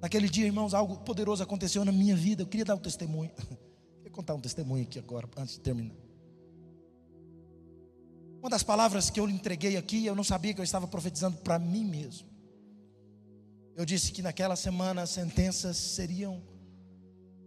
[0.00, 2.42] Naquele dia, irmãos, algo poderoso aconteceu na minha vida.
[2.42, 3.32] Eu queria dar um testemunho.
[4.04, 5.96] Vou contar um testemunho aqui agora, antes de terminar.
[8.38, 11.38] Uma das palavras que eu lhe entreguei aqui, eu não sabia que eu estava profetizando
[11.38, 12.28] para mim mesmo.
[13.74, 16.40] Eu disse que naquela semana as sentenças seriam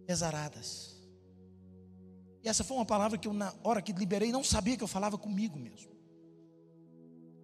[0.05, 0.94] exaradas.
[2.45, 4.87] E essa foi uma palavra que eu, na hora que liberei, não sabia que eu
[4.87, 5.89] falava comigo mesmo.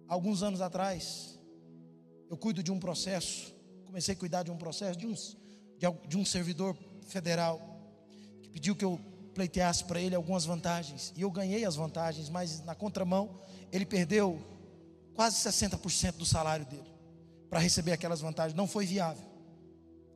[0.06, 1.40] Alguns anos atrás,
[2.30, 3.52] eu cuido de um processo,
[3.84, 6.76] comecei a cuidar de um processo de um, de, de um servidor
[7.08, 7.60] federal,
[8.42, 9.00] que pediu que eu
[9.34, 11.12] pleiteasse para ele algumas vantagens.
[11.16, 13.40] E eu ganhei as vantagens, mas na contramão,
[13.72, 14.40] ele perdeu
[15.14, 16.92] quase 60% do salário dele
[17.50, 18.56] para receber aquelas vantagens.
[18.56, 19.26] Não foi viável.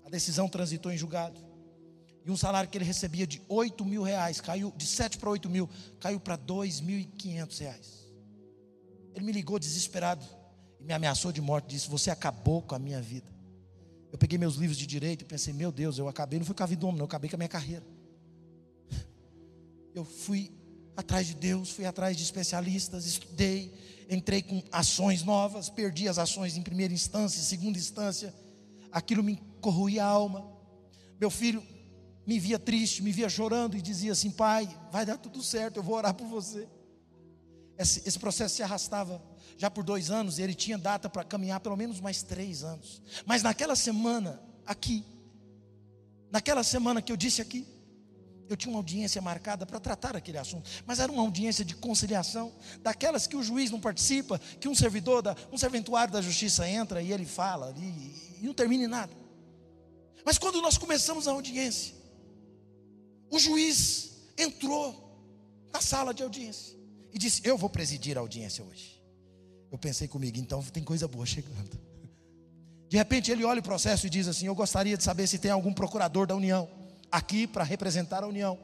[0.04, 1.45] A decisão transitou em julgado.
[2.26, 5.48] E um salário que ele recebia de 8 mil reais, caiu de 7 para 8
[5.48, 5.70] mil,
[6.00, 8.06] caiu para 2.500 reais.
[9.14, 10.26] Ele me ligou desesperado
[10.80, 13.32] e me ameaçou de morte, disse: Você acabou com a minha vida.
[14.10, 16.64] Eu peguei meus livros de direito e pensei: Meu Deus, eu acabei, não fui com
[16.64, 17.86] a vida do homem, não, eu acabei com a minha carreira.
[19.94, 20.52] Eu fui
[20.96, 23.72] atrás de Deus, fui atrás de especialistas, estudei,
[24.10, 28.34] entrei com ações novas, perdi as ações em primeira instância, segunda instância,
[28.90, 30.44] aquilo me corroía a alma.
[31.20, 31.62] Meu filho
[32.26, 35.82] me via triste, me via chorando e dizia assim: Pai, vai dar tudo certo, eu
[35.82, 36.68] vou orar por você.
[37.78, 39.22] Esse, esse processo se arrastava
[39.56, 43.02] já por dois anos e ele tinha data para caminhar pelo menos mais três anos.
[43.24, 45.04] Mas naquela semana, aqui,
[46.30, 47.66] naquela semana que eu disse aqui,
[48.48, 52.52] eu tinha uma audiência marcada para tratar aquele assunto, mas era uma audiência de conciliação,
[52.80, 57.02] daquelas que o juiz não participa, que um servidor, da, um serventuário da justiça entra
[57.02, 59.12] e ele fala e, e não termina em nada.
[60.24, 61.95] Mas quando nós começamos a audiência,
[63.30, 65.02] o juiz entrou
[65.72, 66.76] na sala de audiência
[67.12, 69.02] e disse: Eu vou presidir a audiência hoje.
[69.70, 71.78] Eu pensei comigo, então tem coisa boa chegando.
[72.88, 75.50] De repente ele olha o processo e diz assim: Eu gostaria de saber se tem
[75.50, 76.68] algum procurador da União
[77.10, 78.58] aqui para representar a União,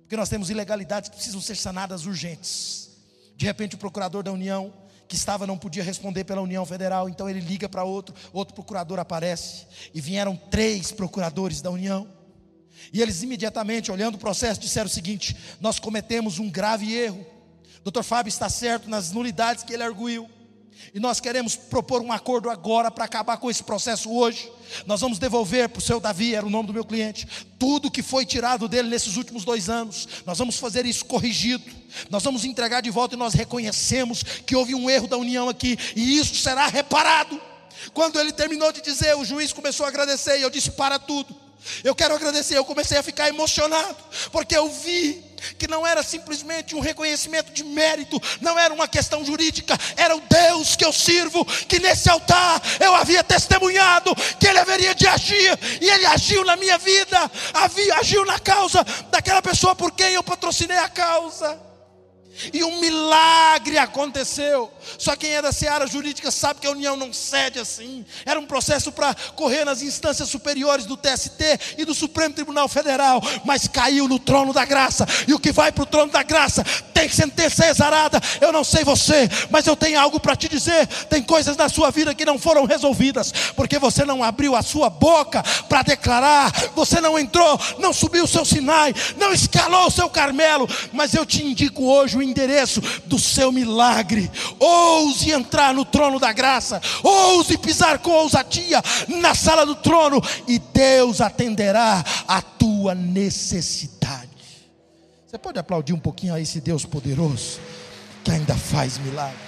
[0.00, 2.90] porque nós temos ilegalidades que precisam ser sanadas urgentes.
[3.36, 4.72] De repente o procurador da União
[5.08, 8.98] que estava não podia responder pela União Federal, então ele liga para outro, outro procurador
[8.98, 12.08] aparece e vieram três procuradores da União.
[12.92, 17.26] E eles imediatamente, olhando o processo, disseram o seguinte: Nós cometemos um grave erro.
[17.84, 18.02] Dr.
[18.02, 20.28] Fábio está certo nas nulidades que ele arguiu.
[20.94, 24.50] E nós queremos propor um acordo agora para acabar com esse processo hoje.
[24.86, 27.26] Nós vamos devolver para o seu Davi, era o nome do meu cliente,
[27.58, 30.08] tudo que foi tirado dele nesses últimos dois anos.
[30.26, 31.64] Nós vamos fazer isso corrigido.
[32.10, 35.78] Nós vamos entregar de volta e nós reconhecemos que houve um erro da união aqui,
[35.94, 37.40] e isso será reparado.
[37.92, 41.41] Quando ele terminou de dizer, o juiz começou a agradecer, e eu disse: Para tudo.
[41.84, 43.96] Eu quero agradecer, eu comecei a ficar emocionado,
[44.30, 45.22] porque eu vi
[45.58, 50.20] que não era simplesmente um reconhecimento de mérito, não era uma questão jurídica, era o
[50.20, 55.58] Deus que eu sirvo, que nesse altar eu havia testemunhado que Ele haveria de agir,
[55.80, 57.30] e Ele agiu na minha vida,
[57.98, 61.71] agiu na causa daquela pessoa por quem eu patrocinei a causa.
[62.52, 64.72] E um milagre aconteceu.
[64.98, 68.04] Só quem é da seara jurídica sabe que a união não cede assim.
[68.24, 73.20] Era um processo para correr nas instâncias superiores do TST e do Supremo Tribunal Federal,
[73.44, 75.06] mas caiu no trono da graça.
[75.26, 76.64] E o que vai para o trono da graça
[77.02, 78.20] tem sentença exarada.
[78.40, 80.86] Eu não sei você, mas eu tenho algo para te dizer.
[81.08, 84.88] Tem coisas na sua vida que não foram resolvidas, porque você não abriu a sua
[84.88, 90.08] boca para declarar, você não entrou, não subiu o seu Sinai, não escalou o seu
[90.08, 90.68] Carmelo.
[90.92, 94.30] Mas eu te indico hoje o endereço do seu milagre.
[94.60, 100.58] Ouse entrar no trono da graça, ouse pisar com ousadia na sala do trono, e
[100.58, 104.21] Deus atenderá a tua necessidade.
[105.32, 107.58] Você pode aplaudir um pouquinho a esse Deus poderoso,
[108.22, 109.38] que ainda faz milagre.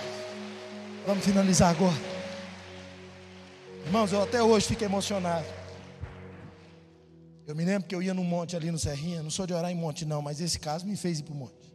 [1.07, 2.01] Vamos finalizar agora.
[3.85, 5.45] Irmãos, eu até hoje fico emocionado.
[7.47, 9.71] Eu me lembro que eu ia num monte ali no Serrinha, não sou de orar
[9.71, 11.75] em monte não, mas esse caso me fez ir para o monte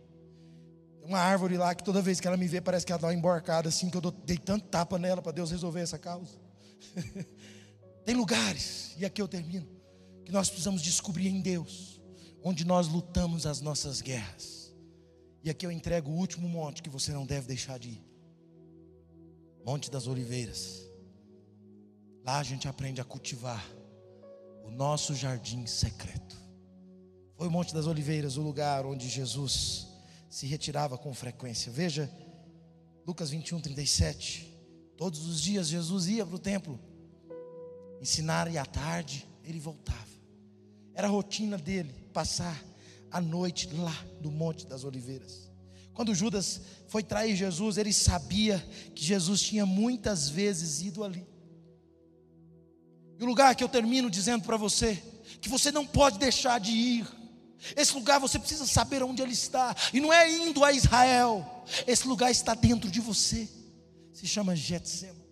[1.09, 3.13] uma árvore lá que toda vez que ela me vê parece que ela dá uma
[3.15, 6.37] emborcada assim, que eu dei tanto tapa nela para Deus resolver essa causa.
[8.05, 9.67] Tem lugares, e aqui eu termino,
[10.23, 11.98] que nós precisamos descobrir em Deus,
[12.43, 14.73] onde nós lutamos as nossas guerras.
[15.43, 18.03] E aqui eu entrego o último monte que você não deve deixar de ir.
[19.65, 20.89] Monte das Oliveiras.
[22.23, 23.65] Lá a gente aprende a cultivar
[24.65, 26.37] o nosso jardim secreto.
[27.35, 29.87] Foi o Monte das Oliveiras o lugar onde Jesus
[30.29, 31.71] se retirava com frequência.
[31.71, 32.11] Veja,
[33.07, 34.45] Lucas 21, 37.
[34.97, 36.77] Todos os dias Jesus ia para o templo
[38.01, 40.09] ensinar e à tarde ele voltava.
[40.93, 42.61] Era a rotina dele passar
[43.09, 45.49] a noite lá no Monte das Oliveiras.
[45.93, 48.59] Quando Judas foi trair Jesus, ele sabia
[48.93, 51.25] que Jesus tinha muitas vezes ido ali.
[53.17, 55.01] E o lugar que eu termino dizendo para você,
[55.39, 57.07] que você não pode deixar de ir,
[57.73, 59.73] esse lugar você precisa saber onde ele está.
[59.93, 61.65] E não é indo a Israel.
[61.87, 63.47] Esse lugar está dentro de você.
[64.13, 65.23] Se chama Getsemane.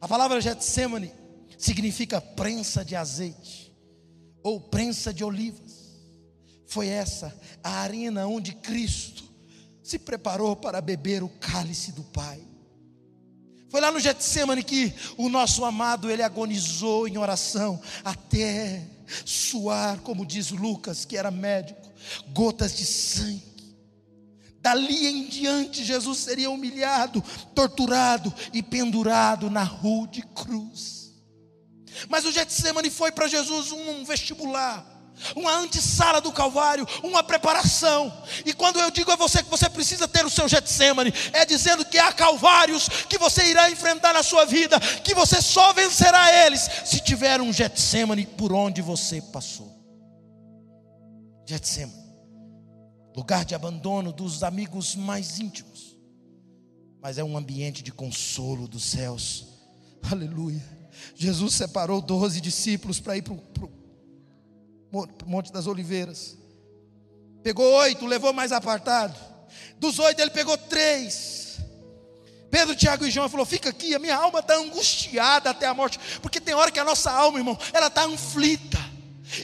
[0.00, 1.12] A palavra Getsemane
[1.58, 3.66] significa prensa de azeite
[4.46, 5.65] ou prensa de olivas.
[6.66, 9.24] Foi essa a arena onde Cristo
[9.82, 12.40] se preparou para beber o cálice do Pai.
[13.68, 18.84] Foi lá no Getsemane que o nosso amado ele agonizou em oração até
[19.24, 21.92] suar, como diz Lucas, que era médico,
[22.32, 23.56] gotas de sangue.
[24.60, 27.22] Dali em diante, Jesus seria humilhado,
[27.54, 31.12] torturado e pendurado na rude cruz.
[32.08, 34.95] Mas o Getsemane foi para Jesus um vestibular
[35.34, 38.12] uma antessala do Calvário, uma preparação.
[38.44, 41.84] E quando eu digo a você que você precisa ter o seu Getsemane, é dizendo
[41.84, 46.68] que há Calvários que você irá enfrentar na sua vida, que você só vencerá eles
[46.84, 49.74] se tiver um Getsemane por onde você passou.
[51.46, 52.04] Getsemane,
[53.14, 55.96] lugar de abandono dos amigos mais íntimos,
[57.00, 59.46] mas é um ambiente de consolo dos céus.
[60.10, 60.62] Aleluia.
[61.14, 63.85] Jesus separou doze discípulos para ir para o
[65.26, 66.36] Monte das Oliveiras.
[67.42, 69.14] Pegou oito, levou mais apartado.
[69.78, 71.58] Dos oito, ele pegou três.
[72.50, 75.98] Pedro, Tiago e João falou: Fica aqui, a minha alma está angustiada até a morte.
[76.22, 78.78] Porque tem hora que a nossa alma, irmão, ela está aflita.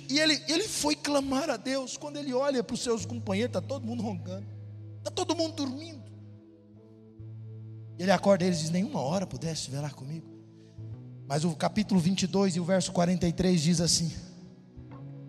[0.08, 1.96] E ele, ele foi clamar a Deus.
[1.96, 4.46] Quando ele olha para os seus companheiros, está todo mundo roncando,
[4.98, 6.02] está todo mundo dormindo.
[7.98, 10.26] Ele acorda e eles diz: Nenhuma hora pudesse velar comigo.
[11.26, 14.12] Mas o capítulo 22 e o verso 43 diz assim: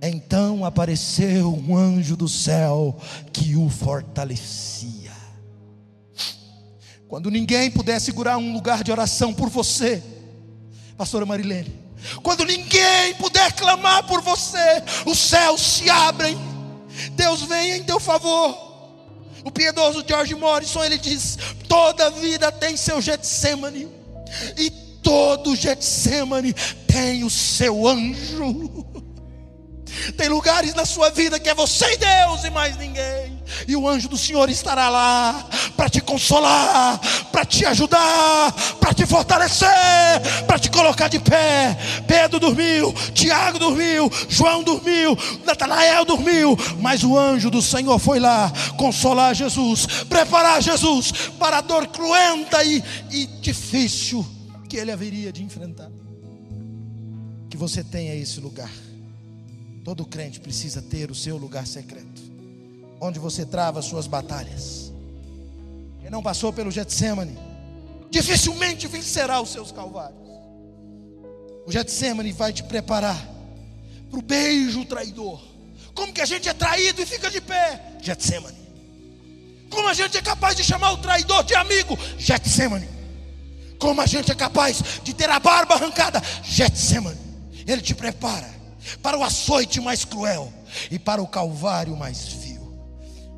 [0.09, 2.97] então apareceu um anjo do céu
[3.31, 5.13] que o fortalecia.
[7.07, 10.03] Quando ninguém puder segurar um lugar de oração por você,
[10.97, 11.73] Pastora Marilene,
[12.21, 16.37] quando ninguém puder clamar por você, os céus se abrem,
[17.13, 18.73] Deus vem em teu favor.
[19.45, 21.37] O piedoso George Morrison ele diz:
[21.67, 23.87] toda vida tem seu Getsemane,
[24.57, 24.69] e
[25.01, 26.53] todo Getsemane
[26.87, 28.85] tem o seu anjo.
[30.17, 33.41] Tem lugares na sua vida que é você e Deus e mais ninguém.
[33.67, 36.99] E o anjo do Senhor estará lá para te consolar,
[37.31, 39.69] para te ajudar, para te fortalecer,
[40.47, 41.77] para te colocar de pé.
[42.07, 48.51] Pedro dormiu, Tiago dormiu, João dormiu, Natanael dormiu, mas o anjo do Senhor foi lá
[48.77, 54.25] consolar Jesus, preparar Jesus para a dor cruenta e, e difícil
[54.67, 55.89] que ele haveria de enfrentar.
[57.49, 58.71] Que você tenha esse lugar
[59.83, 62.21] Todo crente precisa ter o seu lugar secreto,
[63.01, 64.93] onde você trava as suas batalhas.
[65.99, 67.37] Quem não passou pelo Getsemane,
[68.09, 70.21] dificilmente vencerá os seus calvários.
[71.65, 73.17] O Getsemane vai te preparar
[74.09, 75.41] para o beijo traidor.
[75.93, 77.97] Como que a gente é traído e fica de pé?
[78.01, 78.63] Getsemane.
[79.69, 81.97] Como a gente é capaz de chamar o traidor de amigo?
[82.17, 82.87] Getsemane.
[83.77, 86.21] Como a gente é capaz de ter a barba arrancada?
[86.41, 87.19] Getsemane.
[87.67, 88.52] Ele te prepara
[89.01, 90.51] para o açoite mais cruel
[90.91, 92.77] e para o calvário mais vil.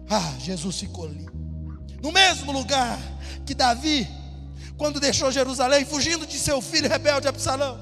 [0.09, 1.25] Ah, Jesus ficou ali.
[2.01, 2.99] No mesmo lugar
[3.45, 4.07] que Davi,
[4.77, 7.79] quando deixou Jerusalém, fugindo de seu filho rebelde Absalão.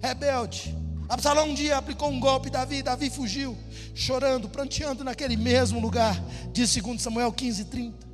[0.00, 0.76] Rebelde.
[1.08, 3.56] Absalão um dia aplicou um golpe, Davi, Davi fugiu,
[3.94, 6.20] chorando, pranteando naquele mesmo lugar,
[6.52, 8.06] diz 2 Samuel 15, 30.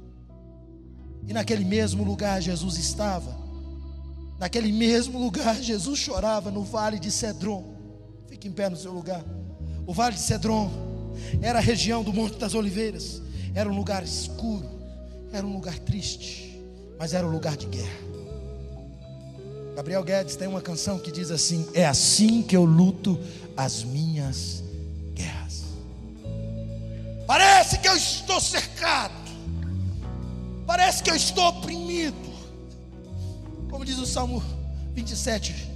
[1.26, 3.36] E naquele mesmo lugar Jesus estava.
[4.38, 7.73] Naquele mesmo lugar Jesus chorava no vale de Cedron.
[8.34, 9.24] Fique em pé no seu lugar.
[9.86, 10.68] O vale de Cedron
[11.40, 13.22] era a região do Monte das Oliveiras.
[13.54, 14.68] Era um lugar escuro,
[15.32, 16.60] era um lugar triste,
[16.98, 18.00] mas era um lugar de guerra.
[19.76, 23.20] Gabriel Guedes tem uma canção que diz assim: É assim que eu luto
[23.56, 24.64] as minhas
[25.14, 25.62] guerras.
[27.28, 29.14] Parece que eu estou cercado,
[30.66, 32.34] parece que eu estou oprimido.
[33.70, 34.42] Como diz o Salmo
[34.92, 35.73] 27,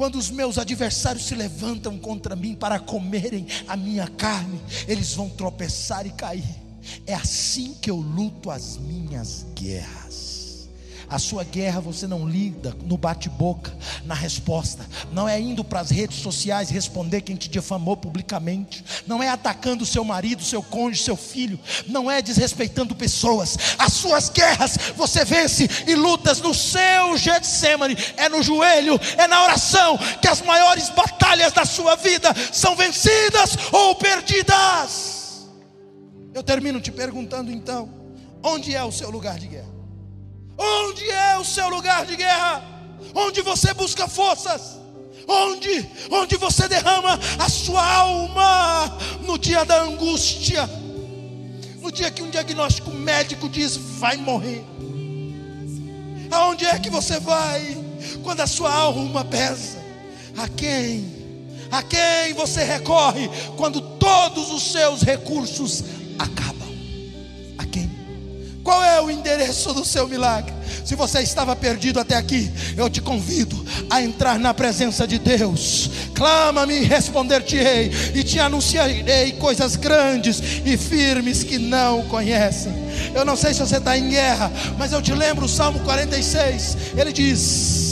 [0.00, 5.28] quando os meus adversários se levantam contra mim para comerem a minha carne, eles vão
[5.28, 6.42] tropeçar e cair.
[7.06, 9.99] É assim que eu luto as minhas guerras.
[11.10, 14.86] A sua guerra você não lida no bate-boca, na resposta.
[15.10, 18.84] Não é indo para as redes sociais responder quem te difamou publicamente.
[19.08, 21.58] Não é atacando seu marido, seu cônjuge, seu filho.
[21.88, 23.58] Não é desrespeitando pessoas.
[23.76, 27.96] As suas guerras você vence e lutas no seu Getsemane.
[28.16, 33.56] É no joelho, é na oração que as maiores batalhas da sua vida são vencidas
[33.72, 35.48] ou perdidas.
[36.32, 37.90] Eu termino te perguntando então:
[38.44, 39.79] onde é o seu lugar de guerra?
[40.60, 42.62] Onde é o seu lugar de guerra?
[43.14, 44.78] Onde você busca forças?
[45.26, 45.88] Onde?
[46.10, 50.68] Onde você derrama a sua alma no dia da angústia?
[51.80, 54.62] No dia que um diagnóstico médico diz vai morrer.
[56.30, 57.78] Aonde é que você vai
[58.22, 59.78] quando a sua alma pesa?
[60.36, 61.18] A quem?
[61.70, 65.82] A quem você recorre quando todos os seus recursos
[66.18, 66.49] acabam?
[68.70, 70.54] Qual é o endereço do seu milagre?
[70.84, 75.90] Se você estava perdido até aqui, eu te convido a entrar na presença de Deus.
[76.14, 82.72] Clama-me, responder-te-ei, e te anunciarei coisas grandes e firmes que não conhecem.
[83.12, 86.76] Eu não sei se você está em guerra, mas eu te lembro o Salmo 46.
[86.96, 87.89] Ele diz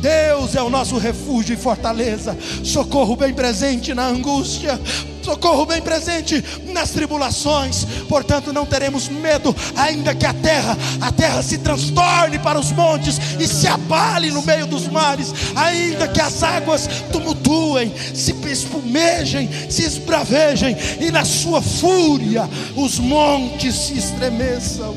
[0.00, 4.78] Deus é o nosso refúgio e fortaleza, socorro bem presente na angústia,
[5.22, 7.84] socorro bem presente nas tribulações.
[8.08, 13.18] Portanto, não teremos medo, ainda que a terra, a terra se transtorne para os montes
[13.40, 19.82] e se abale no meio dos mares, ainda que as águas tumultuem, se espumejem, se
[19.82, 24.94] esbravejem e na sua fúria os montes se estremeçam.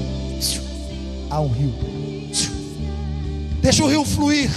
[1.30, 1.74] Há um rio.
[3.62, 4.50] Deixa o rio fluir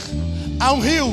[0.63, 1.13] Há um rio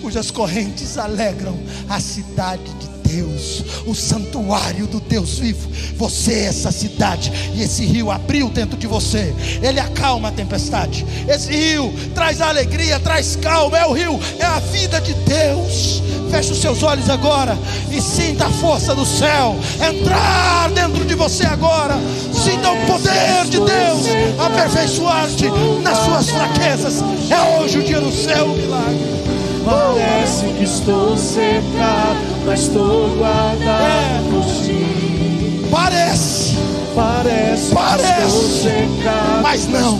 [0.00, 1.54] cujas correntes alegram
[1.86, 5.68] a cidade de Deus, o santuário do Deus vivo.
[5.96, 11.06] Você é essa cidade, e esse rio abriu dentro de você, ele acalma a tempestade.
[11.28, 13.78] Esse rio traz alegria, traz calma.
[13.78, 16.02] É o rio, é a vida de Deus.
[16.30, 17.56] Feche os seus olhos agora
[17.90, 21.94] e sinta a força do céu entrar dentro de você agora.
[22.32, 24.06] Sinta o poder de Deus
[24.38, 25.48] aperfeiçoar-te
[25.82, 27.02] nas suas fraquezas.
[27.30, 29.35] É hoje o dia do seu milagre.
[29.66, 35.66] Parece que estou secado, mas estou guardado por ti.
[35.72, 36.56] Parece.
[36.94, 39.98] Parece, Parece, secado, mas não.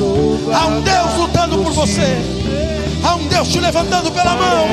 [0.54, 2.16] Há um Deus lutando por você.
[3.02, 4.66] Há um Deus te levantando pela mão.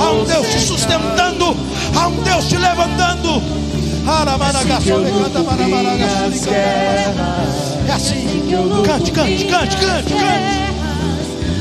[0.00, 1.56] Há um Deus te sustentando.
[1.94, 3.42] Há um Deus te levantando.
[7.88, 8.42] É assim.
[8.86, 10.64] Cante, cante, cante, cante, cante.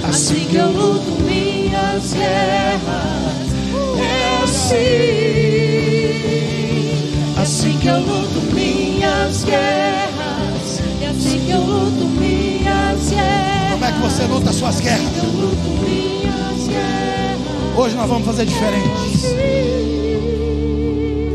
[0.08, 1.23] Assim que eu luto
[1.94, 3.54] minhas guerras.
[4.00, 4.74] É assim.
[7.39, 10.82] Assim que eu luto minhas guerras.
[11.02, 13.72] É assim que eu luto minhas guerras.
[13.72, 15.18] Como é que você luta as suas guerras?
[15.18, 17.78] Eu luto minhas guerras.
[17.78, 19.24] Hoje nós vamos fazer diferente.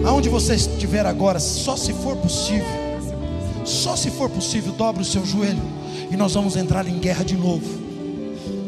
[0.05, 2.67] Aonde você estiver agora, só se for possível,
[3.65, 5.63] só se for possível, dobre o seu joelho
[6.11, 7.88] e nós vamos entrar em guerra de novo.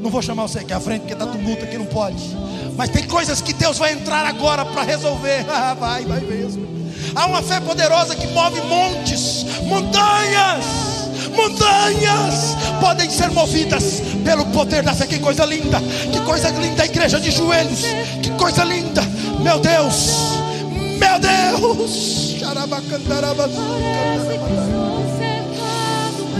[0.00, 2.36] Não vou chamar você aqui à frente porque está tumulto aqui, não pode.
[2.76, 5.44] Mas tem coisas que Deus vai entrar agora para resolver.
[5.50, 6.66] Ah, vai, vai mesmo.
[7.14, 10.64] Há uma fé poderosa que move montes, montanhas,
[11.34, 15.06] montanhas podem ser movidas pelo poder da fé.
[15.06, 15.80] Que coisa linda,
[16.12, 17.82] que coisa linda a igreja de joelhos,
[18.22, 19.02] que coisa linda,
[19.42, 20.16] meu Deus,
[20.98, 22.40] meu Deus.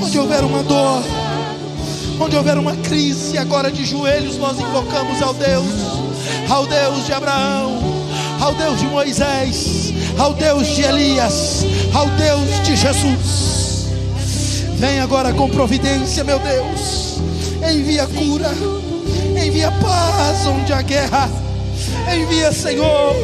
[0.02, 1.02] Onde houver uma dor,
[2.20, 5.66] onde houver uma crise, agora de joelhos nós invocamos ao Deus,
[6.50, 7.80] ao Deus de Abraão,
[8.40, 11.64] ao Deus de Moisés, ao Deus de Elias,
[11.94, 13.86] ao Deus de Jesus.
[14.76, 17.20] Vem agora com providência, meu Deus.
[17.70, 18.50] Envia cura,
[19.42, 21.28] envia paz onde há guerra.
[22.14, 23.14] Envia, Senhor,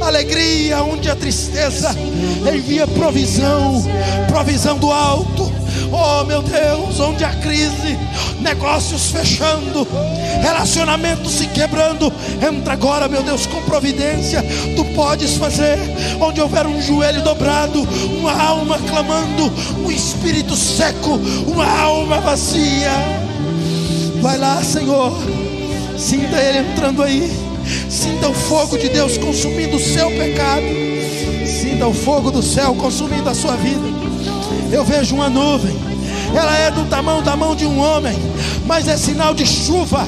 [0.00, 1.94] alegria onde há tristeza.
[2.54, 3.84] Envia provisão,
[4.28, 5.52] provisão do alto.
[5.90, 7.98] Oh, meu Deus, onde há crise,
[8.40, 9.86] negócios fechando,
[10.40, 12.12] relacionamentos se quebrando.
[12.42, 14.42] Entra agora, meu Deus, com providência.
[14.76, 15.78] Tu podes fazer.
[16.20, 17.86] Onde houver um joelho dobrado,
[18.18, 19.52] uma alma clamando,
[19.84, 22.90] um espírito seco, uma alma vazia.
[24.20, 25.12] Vai lá, Senhor.
[25.96, 27.30] Sinta Ele entrando aí.
[27.90, 30.64] Sinta o fogo de Deus consumindo o seu pecado.
[31.46, 33.88] Sinta o fogo do céu consumindo a sua vida.
[34.70, 35.87] Eu vejo uma nuvem.
[36.34, 38.16] Ela é do tamanho da mão de um homem,
[38.66, 40.06] mas é sinal de chuva.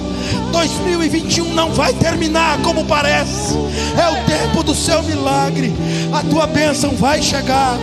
[0.53, 3.55] 2021 não vai terminar como parece.
[3.97, 5.73] É o tempo do seu milagre.
[6.13, 7.77] A tua bênção vai chegar.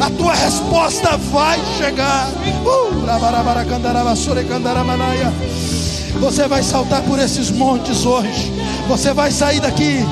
[0.00, 2.28] A tua resposta vai chegar.
[2.64, 3.00] Uh,
[6.20, 8.52] você vai saltar por esses montes hoje.
[8.88, 10.04] Você vai sair daqui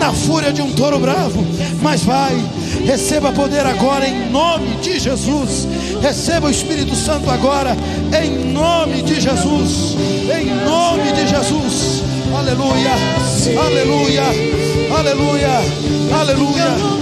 [0.00, 1.46] na fúria de um touro bravo,
[1.82, 2.34] mas vai,
[2.86, 5.68] receba poder agora em nome de Jesus.
[6.00, 7.76] Receba o Espírito Santo agora
[8.20, 9.96] em nome de Jesus.
[10.34, 12.02] Em nome de Jesus.
[12.34, 12.92] Aleluia.
[13.66, 14.22] Aleluia.
[14.98, 15.50] Aleluia.
[16.18, 17.00] Aleluia.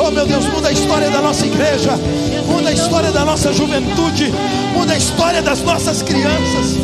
[0.00, 1.92] Oh meu Deus, muda a história da nossa igreja,
[2.46, 4.32] muda a história da nossa juventude,
[4.74, 6.76] muda a história das nossas crianças.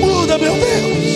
[0.00, 1.07] Muda, meu Deus.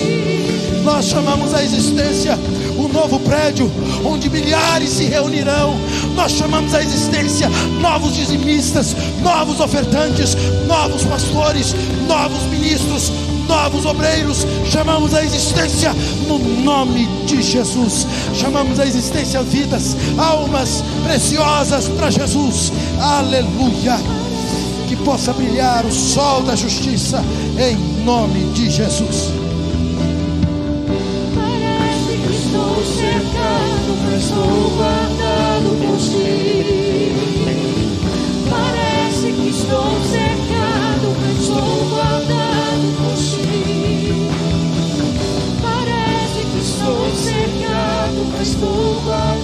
[0.84, 2.38] Nós chamamos a existência
[2.76, 3.70] um novo prédio
[4.04, 5.74] onde milhares se reunirão.
[6.14, 7.48] Nós chamamos a existência
[7.80, 11.74] novos dizimistas, novos ofertantes, novos pastores,
[12.08, 13.12] novos ministros,
[13.46, 15.94] novos obreiros, chamamos a existência
[16.26, 18.06] no nome de Jesus.
[18.34, 22.72] Chamamos a existência vidas, almas preciosas para Jesus.
[23.00, 23.98] Aleluia.
[24.88, 27.22] Que possa brilhar o sol da justiça
[27.58, 29.51] em nome de Jesus
[32.52, 37.12] estou cercado, mas estou guardado por ti.
[38.50, 44.28] Parece que estou cercado, mas estou guardado por ti.
[45.62, 49.41] Parece que estou cercado, mas estou guardado.